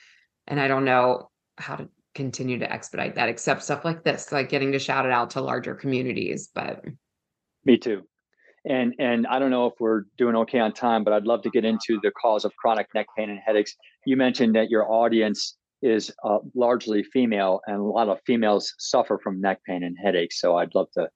And 0.47 0.59
I 0.59 0.67
don't 0.67 0.85
know 0.85 1.29
how 1.57 1.77
to 1.77 1.89
continue 2.17 2.57
to 2.59 2.69
expedite 2.69 3.15
that, 3.15 3.29
except 3.29 3.63
stuff 3.63 3.85
like 3.85 4.03
this, 4.03 4.31
like 4.31 4.49
getting 4.49 4.73
to 4.73 4.79
shout 4.79 5.05
it 5.05 5.11
out 5.11 5.29
to 5.29 5.41
larger 5.41 5.75
communities. 5.75 6.49
But 6.53 6.83
me 7.63 7.77
too. 7.77 8.03
And 8.65 8.95
and 8.99 9.25
I 9.27 9.39
don't 9.39 9.51
know 9.51 9.67
if 9.67 9.75
we're 9.79 10.03
doing 10.17 10.35
okay 10.35 10.59
on 10.59 10.73
time, 10.73 11.05
but 11.05 11.13
I'd 11.13 11.23
love 11.25 11.43
to 11.43 11.49
get 11.49 11.63
into 11.63 11.99
the 12.01 12.11
cause 12.11 12.43
of 12.43 12.53
chronic 12.57 12.87
neck 12.93 13.05
pain 13.15 13.29
and 13.29 13.39
headaches. 13.39 13.75
You 14.05 14.17
mentioned 14.17 14.55
that 14.55 14.69
your 14.69 14.91
audience 14.91 15.55
is 15.81 16.11
uh, 16.25 16.39
largely 16.55 17.03
female, 17.03 17.61
and 17.67 17.77
a 17.77 17.83
lot 17.83 18.09
of 18.09 18.19
females 18.25 18.73
suffer 18.79 19.19
from 19.23 19.39
neck 19.39 19.59
pain 19.65 19.83
and 19.83 19.95
headaches. 20.03 20.41
So 20.41 20.57
I'd 20.57 20.73
love 20.73 20.87
to 20.95 21.07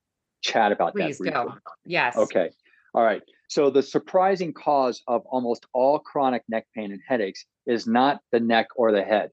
chat 0.41 0.71
about 0.71 0.93
Please 0.93 1.17
that. 1.17 1.23
Please 1.23 1.33
go. 1.33 1.53
Yes. 1.83 2.15
Okay. 2.15 2.51
All 2.93 3.03
right. 3.03 3.21
So 3.49 3.69
the 3.69 3.83
surprising 3.83 4.53
cause 4.53 5.01
of 5.07 5.23
almost 5.25 5.65
all 5.73 5.99
chronic 5.99 6.43
neck 6.47 6.67
pain 6.75 6.91
and 6.91 7.01
headaches 7.05 7.43
is 7.65 7.87
not 7.87 8.21
the 8.31 8.39
neck 8.39 8.67
or 8.75 8.91
the 8.91 9.03
head; 9.03 9.31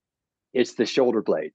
it's 0.52 0.74
the 0.74 0.86
shoulder 0.86 1.22
blade. 1.22 1.52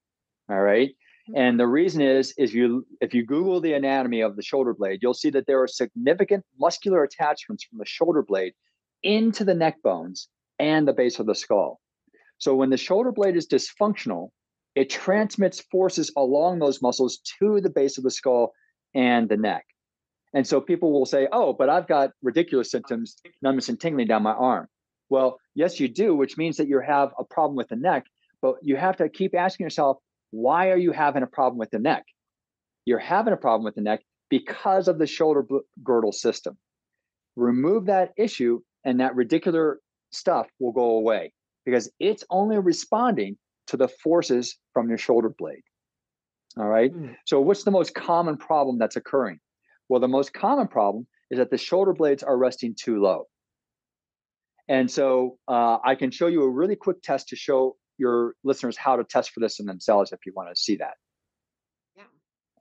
All 0.49 0.61
right. 0.61 0.89
Mm-hmm. 1.29 1.37
And 1.37 1.59
the 1.59 1.67
reason 1.67 2.01
is, 2.01 2.33
is 2.37 2.53
you 2.53 2.85
if 3.01 3.13
you 3.13 3.25
Google 3.25 3.61
the 3.61 3.73
anatomy 3.73 4.21
of 4.21 4.35
the 4.35 4.43
shoulder 4.43 4.73
blade, 4.73 4.99
you'll 5.01 5.13
see 5.13 5.29
that 5.31 5.47
there 5.47 5.61
are 5.61 5.67
significant 5.67 6.45
muscular 6.59 7.03
attachments 7.03 7.63
from 7.63 7.79
the 7.79 7.85
shoulder 7.85 8.23
blade 8.23 8.53
into 9.03 9.43
the 9.43 9.53
neck 9.53 9.81
bones 9.83 10.27
and 10.59 10.87
the 10.87 10.93
base 10.93 11.19
of 11.19 11.25
the 11.25 11.35
skull. 11.35 11.79
So 12.37 12.55
when 12.55 12.69
the 12.69 12.77
shoulder 12.77 13.11
blade 13.11 13.35
is 13.35 13.47
dysfunctional, 13.47 14.29
it 14.75 14.89
transmits 14.89 15.61
forces 15.71 16.11
along 16.17 16.59
those 16.59 16.81
muscles 16.81 17.19
to 17.39 17.61
the 17.61 17.69
base 17.69 17.97
of 17.97 18.03
the 18.03 18.11
skull 18.11 18.53
and 18.93 19.29
the 19.29 19.37
neck. 19.37 19.65
And 20.33 20.47
so 20.47 20.59
people 20.59 20.91
will 20.91 21.05
say, 21.05 21.27
oh, 21.31 21.53
but 21.53 21.69
I've 21.69 21.87
got 21.87 22.11
ridiculous 22.23 22.71
symptoms, 22.71 23.17
numbness 23.41 23.69
and 23.69 23.79
tingling 23.79 24.07
down 24.07 24.23
my 24.23 24.33
arm. 24.33 24.67
Well, 25.09 25.39
yes, 25.53 25.79
you 25.79 25.87
do, 25.87 26.15
which 26.15 26.37
means 26.37 26.57
that 26.57 26.67
you 26.67 26.79
have 26.79 27.11
a 27.19 27.23
problem 27.23 27.55
with 27.55 27.67
the 27.67 27.75
neck, 27.75 28.05
but 28.43 28.55
you 28.61 28.75
have 28.75 28.97
to 28.97 29.07
keep 29.07 29.33
asking 29.33 29.63
yourself, 29.63 29.97
why 30.31 30.69
are 30.69 30.77
you 30.77 30.91
having 30.91 31.23
a 31.23 31.27
problem 31.27 31.57
with 31.57 31.71
the 31.71 31.79
neck? 31.79 32.03
You're 32.85 32.99
having 32.99 33.33
a 33.33 33.37
problem 33.37 33.63
with 33.63 33.75
the 33.75 33.81
neck 33.81 34.01
because 34.29 34.89
of 34.89 34.99
the 34.99 35.07
shoulder 35.07 35.45
girdle 35.81 36.11
system. 36.11 36.57
Remove 37.37 37.85
that 37.85 38.11
issue, 38.17 38.59
and 38.83 38.99
that 38.99 39.13
radicular 39.15 39.75
stuff 40.11 40.47
will 40.59 40.73
go 40.73 40.97
away 40.97 41.31
because 41.65 41.89
it's 41.99 42.25
only 42.29 42.59
responding 42.59 43.37
to 43.67 43.77
the 43.77 43.87
forces 43.87 44.59
from 44.73 44.89
your 44.89 44.97
shoulder 44.97 45.33
blade. 45.35 45.63
All 46.57 46.67
right. 46.67 46.93
Mm. 46.93 47.15
So, 47.25 47.39
what's 47.39 47.63
the 47.63 47.71
most 47.71 47.95
common 47.95 48.35
problem 48.35 48.77
that's 48.77 48.97
occurring? 48.97 49.39
Well, 49.87 50.01
the 50.01 50.09
most 50.09 50.33
common 50.33 50.67
problem 50.67 51.07
is 51.31 51.37
that 51.37 51.49
the 51.49 51.57
shoulder 51.57 51.93
blades 51.93 52.23
are 52.23 52.37
resting 52.37 52.75
too 52.77 53.01
low. 53.01 53.23
And 54.67 54.91
so, 54.91 55.37
uh, 55.47 55.77
I 55.83 55.95
can 55.95 56.11
show 56.11 56.27
you 56.27 56.43
a 56.43 56.49
really 56.49 56.75
quick 56.75 57.01
test 57.01 57.29
to 57.29 57.37
show 57.37 57.77
your 57.97 58.35
listeners 58.43 58.77
how 58.77 58.95
to 58.95 59.03
test 59.03 59.31
for 59.31 59.39
this 59.39 59.59
in 59.59 59.65
themselves 59.65 60.11
if 60.11 60.19
you 60.25 60.33
want 60.35 60.49
to 60.49 60.59
see 60.59 60.77
that. 60.77 60.93
Yeah. 61.95 62.03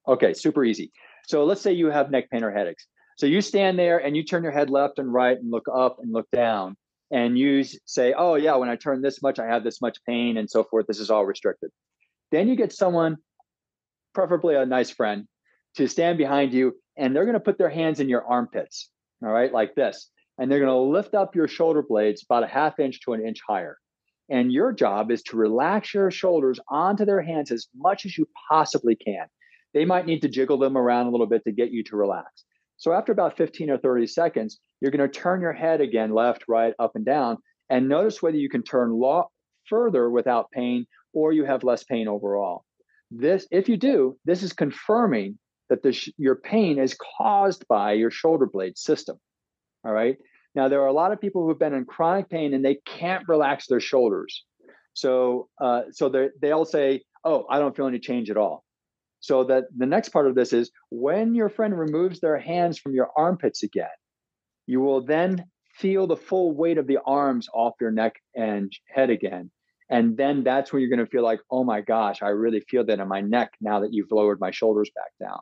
Okay, 0.08 0.34
super 0.34 0.64
easy. 0.64 0.92
So, 1.26 1.44
let's 1.44 1.60
say 1.60 1.72
you 1.72 1.90
have 1.90 2.10
neck 2.10 2.30
pain 2.30 2.44
or 2.44 2.50
headaches. 2.50 2.86
So, 3.18 3.26
you 3.26 3.40
stand 3.40 3.78
there 3.78 3.98
and 3.98 4.16
you 4.16 4.24
turn 4.24 4.42
your 4.42 4.52
head 4.52 4.70
left 4.70 4.98
and 4.98 5.12
right 5.12 5.38
and 5.38 5.50
look 5.50 5.66
up 5.72 5.98
and 6.00 6.12
look 6.12 6.30
down 6.30 6.76
and 7.12 7.38
you 7.38 7.62
say, 7.84 8.14
oh, 8.16 8.36
yeah, 8.36 8.56
when 8.56 8.70
I 8.70 8.76
turn 8.76 9.02
this 9.02 9.22
much, 9.22 9.38
I 9.38 9.46
have 9.46 9.62
this 9.62 9.82
much 9.82 9.98
pain 10.08 10.38
and 10.38 10.50
so 10.50 10.64
forth. 10.64 10.86
This 10.86 10.98
is 10.98 11.10
all 11.10 11.26
restricted. 11.26 11.70
Then 12.30 12.48
you 12.48 12.56
get 12.56 12.72
someone, 12.72 13.18
preferably 14.14 14.54
a 14.54 14.64
nice 14.64 14.90
friend, 14.90 15.28
to 15.76 15.86
stand 15.86 16.16
behind 16.16 16.54
you 16.54 16.74
and 16.96 17.14
they're 17.14 17.26
going 17.26 17.34
to 17.34 17.40
put 17.40 17.58
their 17.58 17.68
hands 17.68 18.00
in 18.00 18.08
your 18.08 18.24
armpits, 18.24 18.90
all 19.22 19.30
right, 19.30 19.52
like 19.52 19.74
this. 19.74 20.10
And 20.38 20.50
they're 20.50 20.58
going 20.58 20.70
to 20.70 20.76
lift 20.76 21.14
up 21.14 21.36
your 21.36 21.48
shoulder 21.48 21.82
blades 21.82 22.24
about 22.24 22.44
a 22.44 22.46
half 22.46 22.80
inch 22.80 23.00
to 23.02 23.12
an 23.12 23.26
inch 23.26 23.40
higher. 23.46 23.76
And 24.28 24.52
your 24.52 24.72
job 24.72 25.10
is 25.10 25.22
to 25.24 25.36
relax 25.36 25.92
your 25.92 26.10
shoulders 26.10 26.58
onto 26.68 27.04
their 27.04 27.22
hands 27.22 27.50
as 27.50 27.68
much 27.74 28.06
as 28.06 28.16
you 28.16 28.26
possibly 28.48 28.96
can. 28.96 29.26
They 29.74 29.84
might 29.84 30.06
need 30.06 30.22
to 30.22 30.28
jiggle 30.28 30.58
them 30.58 30.76
around 30.76 31.06
a 31.06 31.10
little 31.10 31.26
bit 31.26 31.44
to 31.44 31.52
get 31.52 31.70
you 31.70 31.82
to 31.84 31.96
relax. 31.96 32.44
So 32.76 32.92
after 32.92 33.12
about 33.12 33.36
15 33.36 33.70
or 33.70 33.78
30 33.78 34.06
seconds, 34.06 34.58
you're 34.80 34.90
going 34.90 35.08
to 35.08 35.20
turn 35.20 35.40
your 35.40 35.52
head 35.52 35.80
again, 35.80 36.12
left, 36.12 36.44
right, 36.48 36.74
up, 36.78 36.92
and 36.94 37.04
down, 37.04 37.38
and 37.70 37.88
notice 37.88 38.20
whether 38.20 38.36
you 38.36 38.48
can 38.48 38.62
turn 38.62 38.90
lo- 38.92 39.30
further 39.68 40.10
without 40.10 40.50
pain 40.50 40.86
or 41.12 41.32
you 41.32 41.44
have 41.44 41.64
less 41.64 41.84
pain 41.84 42.08
overall. 42.08 42.64
This, 43.10 43.46
if 43.50 43.68
you 43.68 43.76
do, 43.76 44.18
this 44.24 44.42
is 44.42 44.52
confirming 44.52 45.38
that 45.68 45.82
the 45.82 45.92
sh- 45.92 46.10
your 46.16 46.36
pain 46.36 46.78
is 46.78 46.96
caused 47.18 47.66
by 47.68 47.92
your 47.92 48.10
shoulder 48.10 48.46
blade 48.46 48.76
system. 48.76 49.16
All 49.84 49.92
right. 49.92 50.16
Now 50.54 50.68
there 50.68 50.82
are 50.82 50.88
a 50.88 50.92
lot 50.92 51.12
of 51.12 51.20
people 51.20 51.46
who've 51.46 51.58
been 51.58 51.74
in 51.74 51.84
chronic 51.84 52.28
pain 52.28 52.54
and 52.54 52.64
they 52.64 52.78
can't 52.86 53.26
relax 53.28 53.66
their 53.66 53.80
shoulders. 53.80 54.44
So, 54.94 55.48
uh, 55.60 55.82
so 55.90 56.30
they'll 56.40 56.66
say, 56.66 57.02
"Oh, 57.24 57.46
I 57.48 57.58
don't 57.58 57.74
feel 57.74 57.86
any 57.86 57.98
change 57.98 58.30
at 58.30 58.36
all." 58.36 58.64
So 59.20 59.44
that 59.44 59.64
the 59.76 59.86
next 59.86 60.10
part 60.10 60.26
of 60.26 60.34
this 60.34 60.52
is 60.52 60.70
when 60.90 61.34
your 61.34 61.48
friend 61.48 61.78
removes 61.78 62.20
their 62.20 62.38
hands 62.38 62.78
from 62.78 62.94
your 62.94 63.10
armpits 63.16 63.62
again, 63.62 63.86
you 64.66 64.80
will 64.80 65.04
then 65.04 65.44
feel 65.76 66.06
the 66.06 66.16
full 66.16 66.52
weight 66.54 66.76
of 66.76 66.86
the 66.86 66.98
arms 67.06 67.48
off 67.54 67.74
your 67.80 67.90
neck 67.90 68.16
and 68.34 68.72
head 68.88 69.10
again. 69.10 69.50
And 69.88 70.16
then 70.16 70.42
that's 70.42 70.72
when 70.72 70.80
you're 70.80 70.90
going 70.90 71.04
to 71.04 71.10
feel 71.10 71.22
like, 71.22 71.40
oh 71.50 71.64
my 71.64 71.82
gosh, 71.82 72.22
I 72.22 72.28
really 72.28 72.60
feel 72.60 72.84
that 72.86 72.98
in 72.98 73.08
my 73.08 73.20
neck 73.20 73.52
now 73.60 73.80
that 73.80 73.92
you've 73.92 74.10
lowered 74.10 74.40
my 74.40 74.50
shoulders 74.50 74.90
back 74.94 75.12
down. 75.20 75.40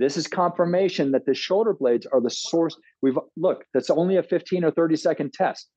This 0.00 0.16
is 0.16 0.26
confirmation 0.26 1.12
that 1.12 1.26
the 1.26 1.34
shoulder 1.34 1.74
blades 1.74 2.06
are 2.06 2.22
the 2.22 2.30
source. 2.30 2.74
We've 3.02 3.18
look, 3.36 3.64
that's 3.74 3.90
only 3.90 4.16
a 4.16 4.22
15 4.22 4.64
or 4.64 4.70
30 4.70 4.96
second 4.96 5.34
test. 5.34 5.68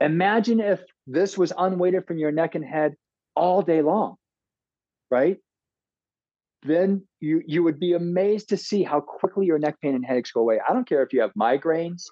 Imagine 0.00 0.60
if 0.60 0.80
this 1.08 1.36
was 1.36 1.52
unweighted 1.58 2.06
from 2.06 2.18
your 2.18 2.30
neck 2.30 2.54
and 2.54 2.64
head 2.64 2.94
all 3.34 3.62
day 3.62 3.82
long, 3.82 4.14
right? 5.10 5.38
then 6.62 7.02
you 7.20 7.42
you 7.46 7.62
would 7.62 7.78
be 7.78 7.94
amazed 7.94 8.48
to 8.48 8.56
see 8.56 8.82
how 8.82 9.00
quickly 9.00 9.46
your 9.46 9.58
neck 9.58 9.76
pain 9.80 9.94
and 9.94 10.04
headaches 10.04 10.32
go 10.32 10.40
away. 10.40 10.60
I 10.66 10.72
don't 10.72 10.88
care 10.88 11.02
if 11.02 11.12
you 11.12 11.20
have 11.20 11.32
migraines, 11.34 12.04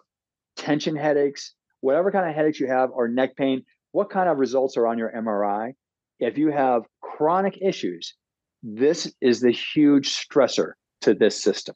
tension 0.57 0.97
headaches, 0.97 1.55
whatever 1.81 2.11
kind 2.11 2.29
of 2.29 2.35
headaches 2.35 2.61
you 2.61 2.69
have, 2.69 2.91
or 2.91 3.09
neck 3.09 3.37
pain. 3.37 3.65
What 3.93 4.11
kind 4.11 4.29
of 4.29 4.39
results 4.39 4.77
are 4.77 4.87
on 4.87 4.99
your 4.99 5.13
MRI? 5.13 5.73
If 6.19 6.39
you 6.39 6.51
have 6.51 6.83
chronic 7.01 7.59
issues, 7.61 8.15
this 8.63 9.13
is 9.21 9.41
the 9.41 9.53
huge 9.53 10.11
stressor 10.11 10.73
to 11.05 11.15
this 11.15 11.43
system. 11.43 11.75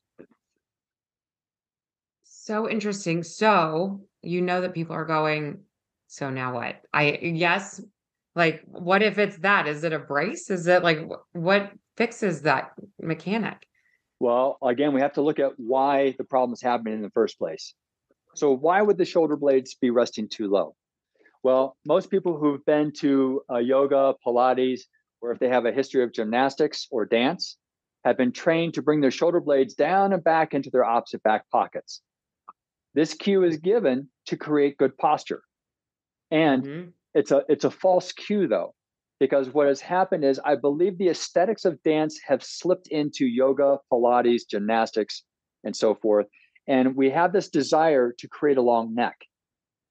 So 2.24 2.68
interesting. 2.68 3.22
So 3.22 4.00
you 4.22 4.40
know 4.40 4.62
that 4.62 4.74
people 4.74 4.96
are 4.96 5.04
going. 5.04 5.60
So 6.06 6.30
now 6.30 6.54
what? 6.54 6.80
I 6.92 7.18
yes. 7.22 7.80
Like, 8.34 8.62
what 8.66 9.02
if 9.02 9.18
it's 9.18 9.38
that? 9.38 9.66
Is 9.66 9.84
it 9.84 9.92
a 9.92 9.98
brace? 9.98 10.48
Is 10.48 10.66
it 10.66 10.82
like 10.82 11.00
what 11.32 11.72
fixes 11.96 12.42
that 12.42 12.72
mechanic? 13.00 13.66
Well, 14.20 14.58
again, 14.62 14.94
we 14.94 15.00
have 15.00 15.14
to 15.14 15.22
look 15.22 15.38
at 15.38 15.52
why 15.56 16.14
the 16.18 16.24
problem 16.24 16.52
is 16.52 16.62
happening 16.62 16.94
in 16.94 17.02
the 17.02 17.10
first 17.10 17.38
place. 17.38 17.74
So, 18.34 18.52
why 18.52 18.80
would 18.80 18.96
the 18.96 19.04
shoulder 19.04 19.36
blades 19.36 19.74
be 19.74 19.90
resting 19.90 20.28
too 20.28 20.48
low? 20.48 20.74
Well, 21.42 21.76
most 21.84 22.10
people 22.10 22.38
who've 22.38 22.64
been 22.64 22.92
to 23.00 23.42
uh, 23.50 23.58
yoga, 23.58 24.14
Pilates, 24.26 24.82
or 25.20 25.32
if 25.32 25.38
they 25.38 25.48
have 25.48 25.66
a 25.66 25.72
history 25.72 26.02
of 26.02 26.12
gymnastics 26.12 26.86
or 26.90 27.04
dance, 27.04 27.56
have 28.04 28.16
been 28.16 28.32
trained 28.32 28.74
to 28.74 28.82
bring 28.82 29.00
their 29.00 29.10
shoulder 29.10 29.40
blades 29.40 29.74
down 29.74 30.12
and 30.12 30.22
back 30.22 30.54
into 30.54 30.70
their 30.70 30.84
opposite 30.84 31.22
back 31.22 31.48
pockets. 31.50 32.00
This 32.94 33.14
cue 33.14 33.44
is 33.44 33.56
given 33.58 34.08
to 34.26 34.36
create 34.36 34.78
good 34.78 34.96
posture. 34.98 35.42
And 36.30 36.62
mm-hmm. 36.64 36.88
it's 37.14 37.30
a 37.30 37.44
it's 37.48 37.64
a 37.64 37.70
false 37.70 38.12
cue 38.12 38.46
though 38.46 38.74
because 39.20 39.50
what 39.50 39.66
has 39.66 39.80
happened 39.80 40.24
is 40.24 40.40
I 40.44 40.54
believe 40.54 40.98
the 40.98 41.08
aesthetics 41.08 41.64
of 41.64 41.82
dance 41.82 42.18
have 42.26 42.42
slipped 42.42 42.88
into 42.88 43.26
yoga, 43.26 43.78
Pilates, 43.92 44.42
gymnastics, 44.48 45.24
and 45.64 45.74
so 45.76 45.94
forth. 45.94 46.26
And 46.66 46.94
we 46.94 47.10
have 47.10 47.32
this 47.32 47.48
desire 47.48 48.14
to 48.18 48.28
create 48.28 48.58
a 48.58 48.62
long 48.62 48.94
neck 48.94 49.16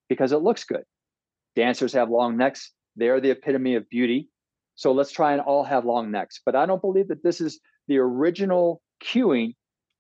because 0.10 0.32
it 0.32 0.38
looks 0.38 0.64
good. 0.64 0.84
Dancers 1.56 1.94
have 1.94 2.10
long 2.10 2.38
necks, 2.38 2.72
they're 2.96 3.20
the 3.20 3.32
epitome 3.32 3.76
of 3.76 3.90
beauty. 3.90 4.30
So 4.76 4.92
let's 4.92 5.12
try 5.12 5.34
and 5.34 5.42
all 5.42 5.64
have 5.64 5.86
long 5.86 6.12
necks. 6.12 6.40
But 6.46 6.56
I 6.56 6.66
don't 6.68 6.82
believe 6.82 7.08
that 7.08 7.24
this 7.24 7.42
is 7.42 7.60
the 7.88 7.98
original 7.98 8.82
cueing 9.04 9.54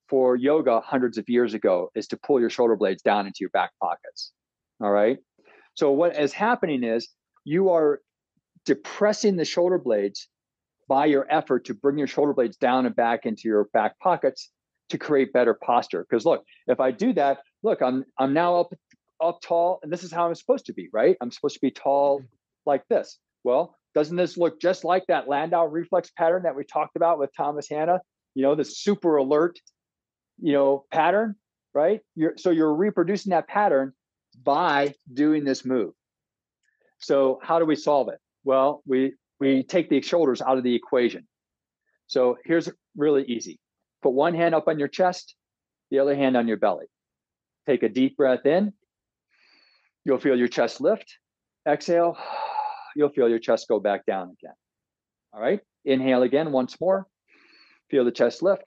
for 0.09 0.35
yoga 0.35 0.81
hundreds 0.81 1.17
of 1.17 1.27
years 1.27 1.53
ago 1.53 1.89
is 1.95 2.07
to 2.07 2.17
pull 2.17 2.39
your 2.39 2.49
shoulder 2.49 2.75
blades 2.75 3.01
down 3.01 3.27
into 3.27 3.37
your 3.41 3.49
back 3.49 3.71
pockets. 3.81 4.31
All 4.81 4.91
right. 4.91 5.17
So 5.73 5.91
what 5.91 6.17
is 6.17 6.33
happening 6.33 6.83
is 6.83 7.09
you 7.43 7.69
are 7.69 8.01
depressing 8.65 9.35
the 9.35 9.45
shoulder 9.45 9.77
blades 9.77 10.27
by 10.87 11.05
your 11.05 11.25
effort 11.29 11.65
to 11.65 11.73
bring 11.73 11.97
your 11.97 12.07
shoulder 12.07 12.33
blades 12.33 12.57
down 12.57 12.85
and 12.85 12.95
back 12.95 13.25
into 13.25 13.43
your 13.45 13.65
back 13.73 13.99
pockets 13.99 14.49
to 14.89 14.97
create 14.97 15.33
better 15.33 15.53
posture. 15.53 16.05
Because 16.09 16.25
look, 16.25 16.43
if 16.67 16.79
I 16.79 16.91
do 16.91 17.13
that, 17.13 17.39
look, 17.63 17.81
I'm 17.81 18.05
I'm 18.17 18.33
now 18.33 18.59
up 18.61 18.73
up 19.21 19.41
tall, 19.41 19.79
and 19.83 19.91
this 19.91 20.03
is 20.03 20.11
how 20.11 20.27
I'm 20.27 20.35
supposed 20.35 20.65
to 20.67 20.73
be, 20.73 20.89
right? 20.93 21.17
I'm 21.21 21.31
supposed 21.31 21.55
to 21.55 21.61
be 21.61 21.71
tall 21.71 22.19
mm-hmm. 22.19 22.27
like 22.65 22.83
this. 22.89 23.17
Well, 23.43 23.76
doesn't 23.93 24.15
this 24.15 24.37
look 24.37 24.61
just 24.61 24.83
like 24.83 25.05
that 25.07 25.27
Landau 25.27 25.65
reflex 25.65 26.11
pattern 26.11 26.43
that 26.43 26.55
we 26.55 26.63
talked 26.63 26.95
about 26.95 27.19
with 27.19 27.31
Thomas 27.35 27.67
Hanna? 27.69 27.99
You 28.35 28.43
know, 28.43 28.55
the 28.55 28.65
super 28.65 29.17
alert, 29.17 29.59
you 30.39 30.53
know, 30.53 30.85
pattern, 30.91 31.35
right? 31.73 32.01
You're, 32.15 32.33
so 32.37 32.51
you're 32.51 32.73
reproducing 32.73 33.31
that 33.31 33.47
pattern 33.47 33.93
by 34.43 34.93
doing 35.11 35.43
this 35.43 35.65
move. 35.65 35.93
So 36.99 37.39
how 37.41 37.59
do 37.59 37.65
we 37.65 37.75
solve 37.75 38.09
it? 38.09 38.19
Well, 38.43 38.81
we 38.85 39.13
we 39.39 39.63
take 39.63 39.89
the 39.89 40.01
shoulders 40.01 40.41
out 40.41 40.57
of 40.57 40.63
the 40.63 40.73
equation. 40.73 41.27
So 42.07 42.37
here's 42.45 42.69
really 42.95 43.23
easy. 43.25 43.59
Put 44.01 44.13
one 44.13 44.33
hand 44.33 44.55
up 44.55 44.67
on 44.67 44.79
your 44.79 44.87
chest, 44.87 45.35
the 45.91 45.99
other 45.99 46.15
hand 46.15 46.35
on 46.37 46.47
your 46.47 46.57
belly. 46.57 46.85
Take 47.67 47.83
a 47.83 47.89
deep 47.89 48.17
breath 48.17 48.45
in. 48.45 48.73
You'll 50.05 50.19
feel 50.19 50.37
your 50.37 50.47
chest 50.47 50.81
lift. 50.81 51.17
Exhale. 51.67 52.17
You'll 52.97 53.09
feel 53.09 53.29
your 53.29 53.37
chest 53.37 53.67
go 53.67 53.79
back 53.79 54.07
down 54.07 54.35
again. 54.41 54.55
All 55.31 55.39
right. 55.39 55.59
Inhale 55.85 56.23
again 56.23 56.51
once 56.51 56.81
more. 56.81 57.05
Feel 57.91 58.03
the 58.03 58.11
chest 58.11 58.41
lift. 58.41 58.63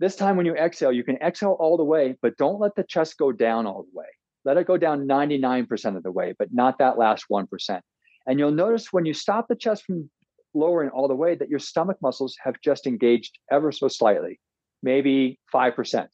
This 0.00 0.16
time, 0.16 0.38
when 0.38 0.46
you 0.46 0.54
exhale, 0.54 0.92
you 0.92 1.04
can 1.04 1.18
exhale 1.18 1.58
all 1.60 1.76
the 1.76 1.84
way, 1.84 2.16
but 2.22 2.38
don't 2.38 2.58
let 2.58 2.74
the 2.74 2.84
chest 2.84 3.18
go 3.18 3.32
down 3.32 3.66
all 3.66 3.82
the 3.82 3.98
way. 3.98 4.06
Let 4.46 4.56
it 4.56 4.66
go 4.66 4.78
down 4.78 5.06
99% 5.06 5.94
of 5.94 6.02
the 6.02 6.10
way, 6.10 6.34
but 6.38 6.48
not 6.52 6.78
that 6.78 6.96
last 6.96 7.26
1%. 7.30 7.80
And 8.26 8.38
you'll 8.38 8.50
notice 8.50 8.94
when 8.94 9.04
you 9.04 9.12
stop 9.12 9.46
the 9.46 9.54
chest 9.54 9.84
from 9.84 10.08
lowering 10.54 10.88
all 10.88 11.06
the 11.06 11.14
way 11.14 11.34
that 11.34 11.50
your 11.50 11.58
stomach 11.58 11.98
muscles 12.00 12.34
have 12.42 12.54
just 12.64 12.86
engaged 12.86 13.38
ever 13.52 13.70
so 13.72 13.88
slightly, 13.88 14.40
maybe 14.82 15.38
5%. 15.54 16.06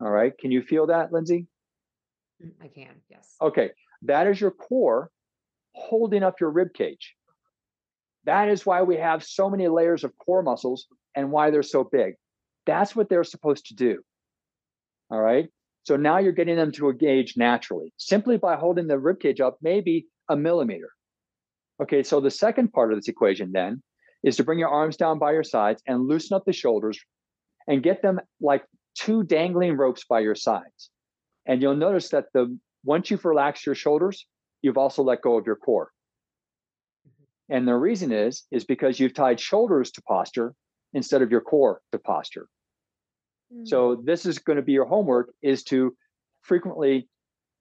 All 0.00 0.10
right. 0.10 0.32
Can 0.38 0.50
you 0.50 0.62
feel 0.62 0.86
that, 0.86 1.12
Lindsay? 1.12 1.46
Mm, 2.42 2.52
I 2.62 2.68
can, 2.68 2.94
yes. 3.10 3.36
Okay. 3.42 3.70
That 4.00 4.26
is 4.26 4.40
your 4.40 4.50
core 4.50 5.10
holding 5.74 6.22
up 6.22 6.40
your 6.40 6.50
rib 6.50 6.74
cage. 6.74 7.14
That 8.24 8.48
is 8.48 8.64
why 8.64 8.82
we 8.82 8.96
have 8.96 9.24
so 9.24 9.50
many 9.50 9.68
layers 9.68 10.04
of 10.04 10.16
core 10.18 10.42
muscles 10.42 10.86
and 11.14 11.30
why 11.30 11.50
they're 11.50 11.62
so 11.62 11.84
big. 11.84 12.14
That's 12.66 12.94
what 12.94 13.08
they're 13.08 13.24
supposed 13.24 13.66
to 13.66 13.74
do. 13.74 14.02
All 15.10 15.20
right. 15.20 15.48
So 15.84 15.96
now 15.96 16.18
you're 16.18 16.32
getting 16.32 16.56
them 16.56 16.72
to 16.72 16.90
engage 16.90 17.36
naturally 17.36 17.92
simply 17.96 18.38
by 18.38 18.56
holding 18.56 18.86
the 18.86 18.98
rib 18.98 19.18
cage 19.18 19.40
up, 19.40 19.58
maybe 19.60 20.06
a 20.28 20.36
millimeter. 20.36 20.90
Okay, 21.82 22.04
so 22.04 22.20
the 22.20 22.30
second 22.30 22.72
part 22.72 22.92
of 22.92 22.98
this 22.98 23.08
equation 23.08 23.50
then 23.52 23.82
is 24.22 24.36
to 24.36 24.44
bring 24.44 24.60
your 24.60 24.68
arms 24.68 24.96
down 24.96 25.18
by 25.18 25.32
your 25.32 25.42
sides 25.42 25.82
and 25.86 26.06
loosen 26.06 26.36
up 26.36 26.44
the 26.44 26.52
shoulders 26.52 27.00
and 27.66 27.82
get 27.82 28.02
them 28.02 28.20
like 28.40 28.64
two 28.94 29.24
dangling 29.24 29.76
ropes 29.76 30.04
by 30.08 30.20
your 30.20 30.36
sides. 30.36 30.90
And 31.46 31.60
you'll 31.60 31.76
notice 31.76 32.10
that 32.10 32.26
the 32.32 32.56
once 32.84 33.10
you've 33.10 33.24
relaxed 33.24 33.66
your 33.66 33.74
shoulders, 33.74 34.26
you've 34.62 34.78
also 34.78 35.02
let 35.02 35.22
go 35.22 35.36
of 35.36 35.46
your 35.46 35.56
core. 35.56 35.90
Mm-hmm. 37.06 37.56
And 37.56 37.68
the 37.68 37.74
reason 37.74 38.12
is 38.12 38.44
is 38.50 38.64
because 38.64 38.98
you've 38.98 39.14
tied 39.14 39.40
shoulders 39.40 39.90
to 39.92 40.02
posture 40.02 40.54
instead 40.94 41.22
of 41.22 41.30
your 41.30 41.40
core 41.40 41.80
to 41.92 41.98
posture. 41.98 42.48
Mm-hmm. 43.52 43.66
So 43.66 44.00
this 44.02 44.24
is 44.24 44.38
going 44.38 44.56
to 44.56 44.62
be 44.62 44.72
your 44.72 44.86
homework 44.86 45.34
is 45.42 45.64
to 45.64 45.94
frequently 46.42 47.08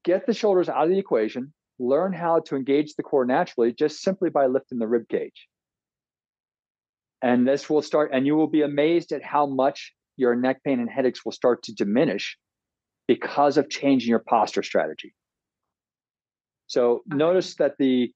get 0.04 0.26
the 0.26 0.34
shoulders 0.34 0.70
out 0.70 0.86
of 0.86 0.90
the 0.90 1.00
equation, 1.00 1.54
learn 1.80 2.14
how 2.14 2.40
to 2.40 2.56
engage 2.56 2.96
the 2.96 3.04
core 3.04 3.26
naturally 3.26 3.74
just 3.74 4.02
simply 4.02 4.30
by 4.30 4.48
lifting 4.48 4.80
the 4.80 4.88
rib 4.88 5.08
cage. 5.10 5.48
And 7.22 7.48
this 7.48 7.70
will 7.70 7.84
start, 7.84 8.12
and 8.14 8.26
you 8.26 8.36
will 8.36 8.48
be 8.48 8.64
amazed 8.64 9.12
at 9.12 9.24
how 9.24 9.46
much 9.46 9.94
your 10.18 10.36
neck 10.36 10.64
pain 10.64 10.80
and 10.80 10.90
headaches 10.90 11.24
will 11.24 11.32
start 11.32 11.64
to 11.64 11.74
diminish 11.74 12.38
because 13.08 13.58
of 13.58 13.70
changing 13.70 14.10
your 14.10 14.20
posture 14.20 14.64
strategy. 14.64 15.14
So 16.72 17.04
okay. 17.06 17.18
notice 17.18 17.56
that 17.56 17.78
the 17.78 18.14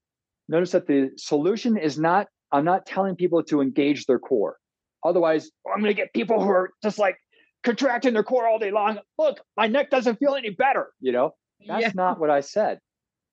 notice 0.47 0.71
that 0.71 0.87
the 0.87 1.11
solution 1.17 1.77
is 1.77 1.99
not 1.99 2.27
I'm 2.53 2.63
not 2.63 2.85
telling 2.85 3.17
people 3.17 3.43
to 3.43 3.59
engage 3.59 4.05
their 4.05 4.17
core. 4.17 4.55
Otherwise, 5.03 5.51
oh, 5.67 5.71
I'm 5.71 5.81
going 5.81 5.93
to 5.93 6.01
get 6.01 6.13
people 6.13 6.41
who 6.41 6.49
are 6.49 6.71
just 6.81 6.97
like 6.97 7.17
contracting 7.63 8.13
their 8.13 8.23
core 8.23 8.47
all 8.47 8.57
day 8.57 8.71
long. 8.71 8.99
Look, 9.17 9.41
my 9.57 9.67
neck 9.67 9.89
doesn't 9.89 10.19
feel 10.19 10.35
any 10.35 10.51
better. 10.51 10.93
You 11.01 11.11
know, 11.11 11.35
that's 11.67 11.81
yeah. 11.81 11.91
not 11.95 12.17
what 12.17 12.29
I 12.29 12.39
said. 12.39 12.79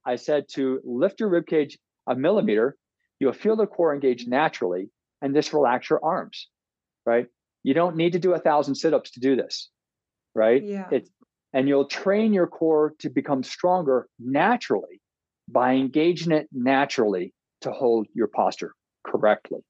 I 0.04 0.16
said 0.16 0.46
to 0.54 0.80
lift 0.82 1.20
your 1.20 1.28
rib 1.28 1.46
cage 1.46 1.78
a 2.08 2.16
millimeter, 2.16 2.76
you'll 3.20 3.32
feel 3.32 3.54
the 3.54 3.68
core 3.68 3.94
engage 3.94 4.26
naturally, 4.26 4.90
and 5.20 5.36
just 5.36 5.52
relax 5.52 5.88
your 5.88 6.04
arms. 6.04 6.48
Right? 7.06 7.28
You 7.62 7.74
don't 7.74 7.94
need 7.94 8.14
to 8.14 8.18
do 8.18 8.32
a 8.32 8.40
thousand 8.40 8.74
sit-ups 8.74 9.12
to 9.12 9.20
do 9.20 9.36
this. 9.36 9.70
Right? 10.34 10.64
Yeah. 10.64 10.88
It's 10.90 11.10
and 11.52 11.68
you'll 11.68 11.86
train 11.86 12.32
your 12.32 12.48
core 12.48 12.94
to 13.00 13.08
become 13.08 13.44
stronger 13.44 14.08
naturally 14.18 15.01
by 15.48 15.74
engaging 15.74 16.32
it 16.32 16.48
naturally 16.52 17.32
to 17.62 17.70
hold 17.70 18.06
your 18.14 18.28
posture 18.28 18.72
correctly. 19.04 19.60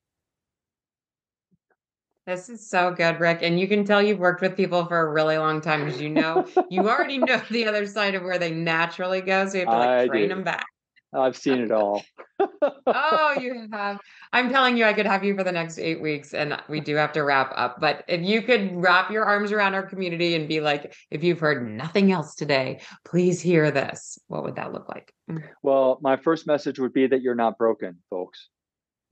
This 2.27 2.49
is 2.49 2.69
so 2.69 2.93
good, 2.93 3.19
Rick. 3.19 3.41
And 3.43 3.59
you 3.59 3.67
can 3.67 3.85
tell 3.85 4.01
you've 4.01 4.21
worked 4.21 4.43
with 4.43 4.57
people 4.57 4.85
for 4.87 5.01
a 5.01 5.11
really 5.13 5.39
long 5.39 5.61
time 5.61 5.85
because 5.85 6.01
you 6.01 6.09
know 6.09 6.47
you 6.71 6.89
already 6.89 7.19
know 7.19 7.41
the 7.51 7.67
other 7.67 7.87
side 7.87 8.15
of 8.15 8.23
where 8.23 8.39
they 8.39 8.53
naturally 8.53 9.21
go. 9.21 9.47
So 9.49 9.55
you 9.55 9.61
have 9.61 9.71
to 9.71 9.79
like 9.79 9.89
I 9.89 10.07
train 10.07 10.23
do. 10.23 10.29
them 10.29 10.45
back. 10.45 10.67
I've 11.13 11.37
seen 11.37 11.61
it 11.61 11.73
all. 11.73 12.05
Oh, 12.41 13.37
you 13.41 13.69
have. 13.73 13.99
I'm 14.33 14.51
telling 14.51 14.77
you, 14.77 14.85
I 14.85 14.93
could 14.93 15.07
have 15.07 15.25
you 15.25 15.37
for 15.37 15.45
the 15.45 15.53
next 15.53 15.79
eight 15.79 16.01
weeks, 16.01 16.35
and 16.35 16.61
we 16.69 16.81
do 16.81 16.97
have 16.97 17.13
to 17.13 17.23
wrap 17.23 17.53
up. 17.57 17.81
But 17.81 18.05
if 18.09 18.23
you 18.23 18.43
could 18.43 18.71
wrap 18.75 19.11
your 19.11 19.25
arms 19.25 19.53
around 19.53 19.75
our 19.75 19.85
community 19.85 20.35
and 20.35 20.49
be 20.49 20.61
like, 20.61 20.95
if 21.11 21.23
you've 21.23 21.41
heard 21.41 21.69
nothing 21.69 22.13
else 22.13 22.35
today, 22.35 22.81
please 23.05 23.41
hear 23.41 23.71
this, 23.71 24.19
what 24.29 24.45
would 24.45 24.57
that 24.57 24.73
look 24.73 24.89
like? 24.89 25.13
Mm. 25.31 25.43
Well, 25.63 25.99
my 26.03 26.17
first 26.17 26.47
message 26.47 26.79
would 26.79 26.93
be 26.93 27.07
that 27.07 27.23
you're 27.23 27.35
not 27.35 27.59
broken, 27.59 27.99
folks. 28.11 28.49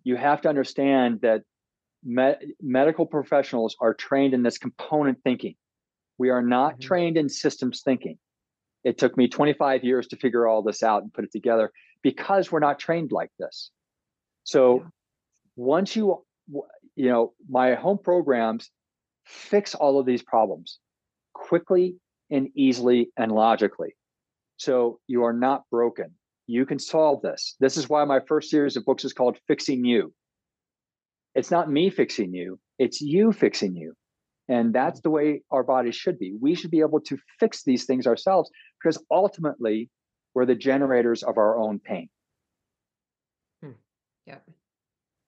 You 0.02 0.16
have 0.16 0.40
to 0.42 0.48
understand 0.48 1.20
that 1.22 1.42
me- 2.04 2.54
medical 2.60 3.06
professionals 3.06 3.76
are 3.80 3.94
trained 3.94 4.34
in 4.34 4.42
this 4.42 4.58
component 4.58 5.22
thinking. 5.22 5.54
We 6.18 6.30
are 6.30 6.42
not 6.42 6.74
mm-hmm. 6.74 6.86
trained 6.86 7.16
in 7.16 7.28
systems 7.28 7.82
thinking. 7.82 8.18
It 8.82 8.96
took 8.96 9.16
me 9.16 9.28
25 9.28 9.84
years 9.84 10.06
to 10.08 10.16
figure 10.16 10.46
all 10.46 10.62
this 10.62 10.82
out 10.82 11.02
and 11.02 11.12
put 11.12 11.24
it 11.24 11.32
together 11.32 11.70
because 12.02 12.50
we're 12.50 12.60
not 12.60 12.78
trained 12.78 13.12
like 13.12 13.30
this. 13.38 13.70
So 14.44 14.80
yeah. 14.80 14.88
once 15.56 15.96
you, 15.96 16.24
you 16.96 17.08
know, 17.08 17.32
my 17.48 17.74
home 17.74 17.98
programs 18.02 18.70
fix 19.26 19.74
all 19.74 19.98
of 19.98 20.06
these 20.06 20.22
problems 20.22 20.78
quickly 21.34 21.96
and 22.30 22.48
easily 22.54 23.10
and 23.16 23.32
logically. 23.32 23.94
So 24.56 25.00
you 25.06 25.24
are 25.24 25.32
not 25.32 25.62
broken. 25.70 26.14
You 26.46 26.66
can 26.66 26.78
solve 26.78 27.22
this. 27.22 27.56
This 27.60 27.76
is 27.76 27.88
why 27.88 28.04
my 28.04 28.20
first 28.26 28.50
series 28.50 28.76
of 28.76 28.84
books 28.84 29.04
is 29.04 29.12
called 29.12 29.38
Fixing 29.46 29.84
You. 29.84 30.12
It's 31.34 31.50
not 31.50 31.70
me 31.70 31.90
fixing 31.90 32.34
you, 32.34 32.58
it's 32.78 33.00
you 33.00 33.32
fixing 33.32 33.76
you. 33.76 33.94
And 34.48 34.74
that's 34.74 34.98
mm. 35.00 35.04
the 35.04 35.10
way 35.10 35.42
our 35.50 35.62
bodies 35.62 35.94
should 35.94 36.18
be. 36.18 36.34
We 36.40 36.54
should 36.54 36.72
be 36.72 36.80
able 36.80 37.00
to 37.02 37.16
fix 37.38 37.62
these 37.62 37.84
things 37.84 38.06
ourselves 38.06 38.50
because 38.82 39.02
ultimately 39.10 39.88
we're 40.34 40.46
the 40.46 40.54
generators 40.54 41.22
of 41.22 41.38
our 41.38 41.56
own 41.56 41.78
pain. 41.78 42.08
Hmm. 43.62 43.72
Yep. 44.26 44.44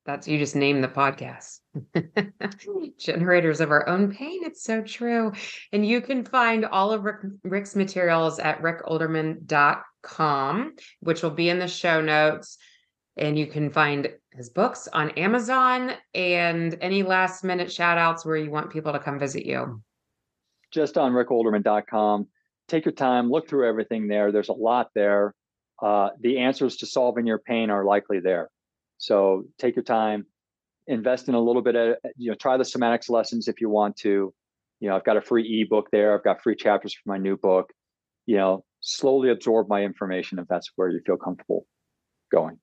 That's 0.05 0.27
you 0.27 0.37
just 0.39 0.57
named 0.57 0.83
the 0.83 0.89
podcast. 0.89 1.61
Generators 2.99 3.61
of 3.61 3.71
our 3.71 3.89
own 3.89 4.13
pain. 4.13 4.41
It's 4.45 4.65
so 4.65 4.83
true. 4.83 5.31
And 5.73 5.87
you 5.87 6.01
can 6.01 6.25
find 6.25 6.65
all 6.65 6.91
of 6.93 7.05
Rick, 7.05 7.19
Rick's 7.45 7.77
materials 7.77 8.41
at 8.41 8.61
rickolderman.com, 8.61 10.75
which 11.01 11.23
will 11.23 11.31
be 11.31 11.51
in 11.51 11.61
the 11.61 11.69
show 11.69 12.01
notes. 12.01 12.59
And 13.17 13.39
you 13.39 13.47
can 13.47 13.71
find 13.71 14.11
his 14.33 14.51
books 14.51 14.89
on 14.93 15.11
Amazon 15.11 15.93
and 16.15 16.77
any 16.81 17.05
last 17.05 17.45
minute 17.45 17.71
shout 17.71 17.99
outs 17.99 18.25
where 18.25 18.37
you 18.37 18.51
want 18.51 18.71
people 18.71 18.93
to 18.93 18.99
come 18.99 19.21
visit 19.21 19.47
you. 19.47 19.81
Just 20.73 20.99
on 20.99 21.13
rickolderman.com. 21.13 22.27
Take 22.73 22.87
your 22.87 22.95
time, 22.95 23.31
look 23.31 23.51
through 23.51 23.69
everything 23.69 24.09
there. 24.09 24.33
There's 24.33 24.49
a 24.49 24.55
lot 24.55 24.89
there. 24.95 25.35
Uh, 25.83 26.09
the 26.19 26.39
answers 26.39 26.77
to 26.77 26.87
solving 26.87 27.27
your 27.27 27.39
pain 27.39 27.69
are 27.69 27.85
likely 27.85 28.19
there. 28.19 28.49
So 28.97 29.45
take 29.59 29.77
your 29.77 29.83
time, 29.83 30.25
invest 30.87 31.29
in 31.29 31.35
a 31.35 31.41
little 31.41 31.61
bit 31.61 31.77
of, 31.77 31.97
you 32.17 32.31
know, 32.31 32.35
try 32.35 32.57
the 32.57 32.65
somatics 32.65 33.11
lessons 33.11 33.47
if 33.47 33.61
you 33.61 33.69
want 33.69 33.99
to. 33.99 34.33
You 34.81 34.89
know, 34.89 34.97
I've 34.97 35.05
got 35.05 35.19
a 35.19 35.21
free 35.21 35.61
ebook 35.61 35.91
there. 35.93 36.17
I've 36.17 36.25
got 36.25 36.43
free 36.43 36.57
chapters 36.57 36.95
for 36.95 37.11
my 37.11 37.19
new 37.19 37.37
book. 37.37 37.71
You 38.25 38.39
know, 38.39 38.65
slowly 38.81 39.29
absorb 39.29 39.69
my 39.69 39.83
information 39.83 40.39
if 40.39 40.49
that's 40.49 40.71
where 40.75 40.89
you 40.89 41.03
feel 41.05 41.19
comfortable 41.19 41.67
going. 42.33 42.59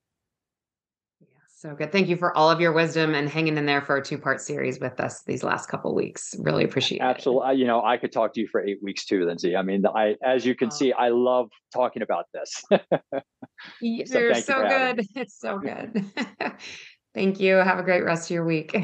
So 1.59 1.75
good. 1.75 1.91
Thank 1.91 2.07
you 2.07 2.15
for 2.15 2.33
all 2.37 2.49
of 2.49 2.61
your 2.61 2.71
wisdom 2.71 3.13
and 3.13 3.27
hanging 3.27 3.57
in 3.57 3.65
there 3.65 3.81
for 3.81 3.97
a 3.97 4.01
two 4.01 4.17
part 4.17 4.39
series 4.39 4.79
with 4.79 4.97
us 5.01 5.23
these 5.23 5.43
last 5.43 5.67
couple 5.67 5.93
weeks. 5.93 6.33
Really 6.39 6.63
appreciate 6.63 7.01
Absolutely. 7.01 7.09
it. 7.09 7.43
Absolutely. 7.43 7.61
You 7.61 7.67
know, 7.67 7.83
I 7.83 7.97
could 7.97 8.13
talk 8.13 8.33
to 8.35 8.39
you 8.39 8.47
for 8.47 8.63
eight 8.63 8.81
weeks 8.81 9.03
too, 9.03 9.25
Lindsay. 9.25 9.57
I 9.57 9.61
mean, 9.61 9.83
I, 9.85 10.15
as 10.23 10.45
you 10.45 10.55
can 10.55 10.69
oh. 10.71 10.73
see, 10.73 10.93
I 10.93 11.09
love 11.09 11.49
talking 11.73 12.01
about 12.01 12.27
this. 12.33 12.63
You're 13.81 14.05
so, 14.05 14.33
so 14.35 14.69
good. 14.69 15.05
It's 15.15 15.37
so 15.37 15.57
good. 15.57 16.05
thank 17.13 17.41
you. 17.41 17.55
Have 17.55 17.77
a 17.77 17.83
great 17.83 18.05
rest 18.05 18.29
of 18.29 18.35
your 18.35 18.45
week. 18.45 18.77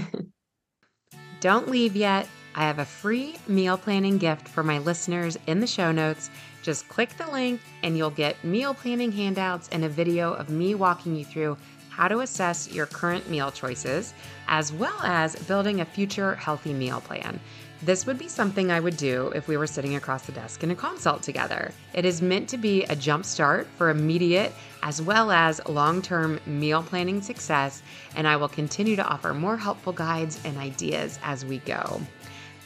Don't 1.40 1.70
leave 1.70 1.96
yet. 1.96 2.28
I 2.56 2.64
have 2.64 2.80
a 2.80 2.86
free 2.86 3.38
meal 3.48 3.78
planning 3.78 4.18
gift 4.18 4.50
for 4.50 4.64
my 4.64 4.80
listeners 4.80 5.38
in 5.48 5.62
the 5.62 5.68
show 5.68 5.94
notes. 5.94 6.30
Just 6.62 6.90
click 6.90 7.16
the 7.18 7.32
link 7.32 7.62
and 7.84 7.96
you'll 7.96 8.10
get 8.10 8.44
meal 8.44 8.74
planning 8.74 9.14
handouts 9.14 9.70
and 9.72 9.86
a 9.86 9.90
video 9.90 10.34
of 10.34 10.50
me 10.50 10.76
walking 10.76 11.16
you 11.16 11.24
through 11.24 11.56
how 11.96 12.10
to 12.10 12.20
assess 12.20 12.70
your 12.74 12.86
current 12.88 13.30
meal 13.30 13.52
choices, 13.52 14.14
as 14.50 14.74
well 14.74 15.00
as 15.04 15.34
building 15.48 15.80
a 15.80 15.86
future 15.86 16.36
healthy 16.36 16.74
meal 16.74 17.00
plan. 17.00 17.40
This 17.82 18.06
would 18.06 18.18
be 18.18 18.28
something 18.28 18.70
I 18.70 18.82
would 18.82 18.98
do 18.98 19.32
if 19.34 19.48
we 19.48 19.56
were 19.56 19.68
sitting 19.68 19.96
across 19.96 20.26
the 20.26 20.34
desk 20.34 20.62
in 20.64 20.72
a 20.72 20.76
consult 20.76 21.24
together. 21.24 21.72
It 21.94 22.04
is 22.04 22.22
meant 22.22 22.50
to 22.50 22.58
be 22.58 22.84
a 22.84 22.96
jumpstart 22.96 23.66
for 23.78 23.90
immediate 23.90 24.52
as 24.84 25.02
well 25.02 25.32
as 25.32 25.66
long 25.70 26.02
term 26.02 26.40
meal 26.46 26.84
planning 26.84 27.22
success, 27.22 27.82
and 28.18 28.28
I 28.28 28.36
will 28.36 28.50
continue 28.50 28.98
to 28.98 29.08
offer 29.08 29.34
more 29.34 29.56
helpful 29.56 29.94
guides 29.94 30.38
and 30.44 30.58
ideas 30.58 31.18
as 31.24 31.46
we 31.46 31.60
go. 31.60 32.02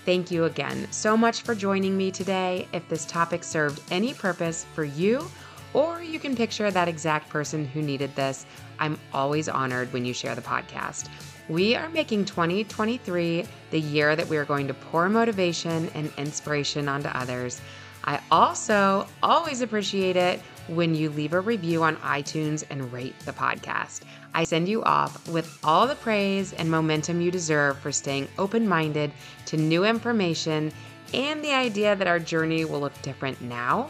Thank 0.05 0.31
you 0.31 0.45
again 0.45 0.87
so 0.89 1.15
much 1.15 1.43
for 1.43 1.53
joining 1.53 1.95
me 1.95 2.09
today. 2.09 2.67
If 2.73 2.87
this 2.89 3.05
topic 3.05 3.43
served 3.43 3.81
any 3.91 4.15
purpose 4.15 4.65
for 4.73 4.83
you, 4.83 5.29
or 5.73 6.01
you 6.01 6.19
can 6.19 6.35
picture 6.35 6.71
that 6.71 6.87
exact 6.87 7.29
person 7.29 7.65
who 7.65 7.81
needed 7.81 8.15
this, 8.15 8.45
I'm 8.79 8.99
always 9.13 9.49
honored 9.49 9.91
when 9.93 10.05
you 10.05 10.13
share 10.13 10.35
the 10.35 10.41
podcast. 10.41 11.09
We 11.47 11.75
are 11.75 11.89
making 11.89 12.25
2023 12.25 13.45
the 13.71 13.79
year 13.79 14.15
that 14.15 14.27
we 14.27 14.37
are 14.37 14.45
going 14.45 14.67
to 14.67 14.73
pour 14.73 15.09
motivation 15.09 15.89
and 15.95 16.11
inspiration 16.17 16.87
onto 16.87 17.09
others. 17.09 17.61
I 18.03 18.19
also 18.31 19.07
always 19.21 19.61
appreciate 19.61 20.15
it 20.15 20.41
when 20.67 20.93
you 20.93 21.09
leave 21.09 21.33
a 21.33 21.39
review 21.39 21.83
on 21.83 21.97
iTunes 21.97 22.63
and 22.69 22.91
rate 22.93 23.17
the 23.25 23.33
podcast. 23.33 24.01
I 24.33 24.43
send 24.43 24.69
you 24.69 24.83
off 24.83 25.27
with 25.29 25.59
all 25.63 25.87
the 25.87 25.95
praise 25.95 26.53
and 26.53 26.69
momentum 26.69 27.21
you 27.21 27.31
deserve 27.31 27.79
for 27.79 27.91
staying 27.91 28.27
open 28.37 28.67
minded 28.67 29.11
to 29.47 29.57
new 29.57 29.83
information 29.83 30.71
and 31.13 31.43
the 31.43 31.53
idea 31.53 31.95
that 31.95 32.07
our 32.07 32.19
journey 32.19 32.65
will 32.65 32.79
look 32.79 32.99
different 33.01 33.41
now, 33.41 33.89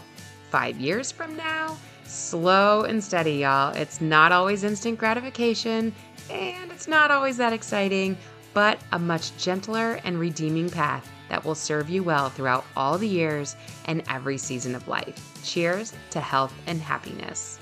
five 0.49 0.79
years 0.79 1.11
from 1.11 1.35
now, 1.35 1.77
Slow 2.09 2.85
and 2.85 3.03
steady, 3.03 3.33
y'all. 3.33 3.71
It's 3.75 4.01
not 4.01 4.31
always 4.31 4.63
instant 4.63 4.97
gratification, 4.97 5.93
and 6.31 6.71
it's 6.71 6.87
not 6.87 7.11
always 7.11 7.37
that 7.37 7.53
exciting, 7.53 8.17
but 8.55 8.79
a 8.93 8.97
much 8.97 9.37
gentler 9.37 9.99
and 10.03 10.19
redeeming 10.19 10.71
path 10.71 11.07
that 11.29 11.45
will 11.45 11.53
serve 11.53 11.87
you 11.87 12.01
well 12.01 12.29
throughout 12.31 12.65
all 12.75 12.97
the 12.97 13.07
years 13.07 13.55
and 13.85 14.01
every 14.09 14.39
season 14.39 14.73
of 14.73 14.87
life. 14.87 15.39
Cheers 15.43 15.93
to 16.09 16.19
health 16.19 16.53
and 16.65 16.81
happiness. 16.81 17.59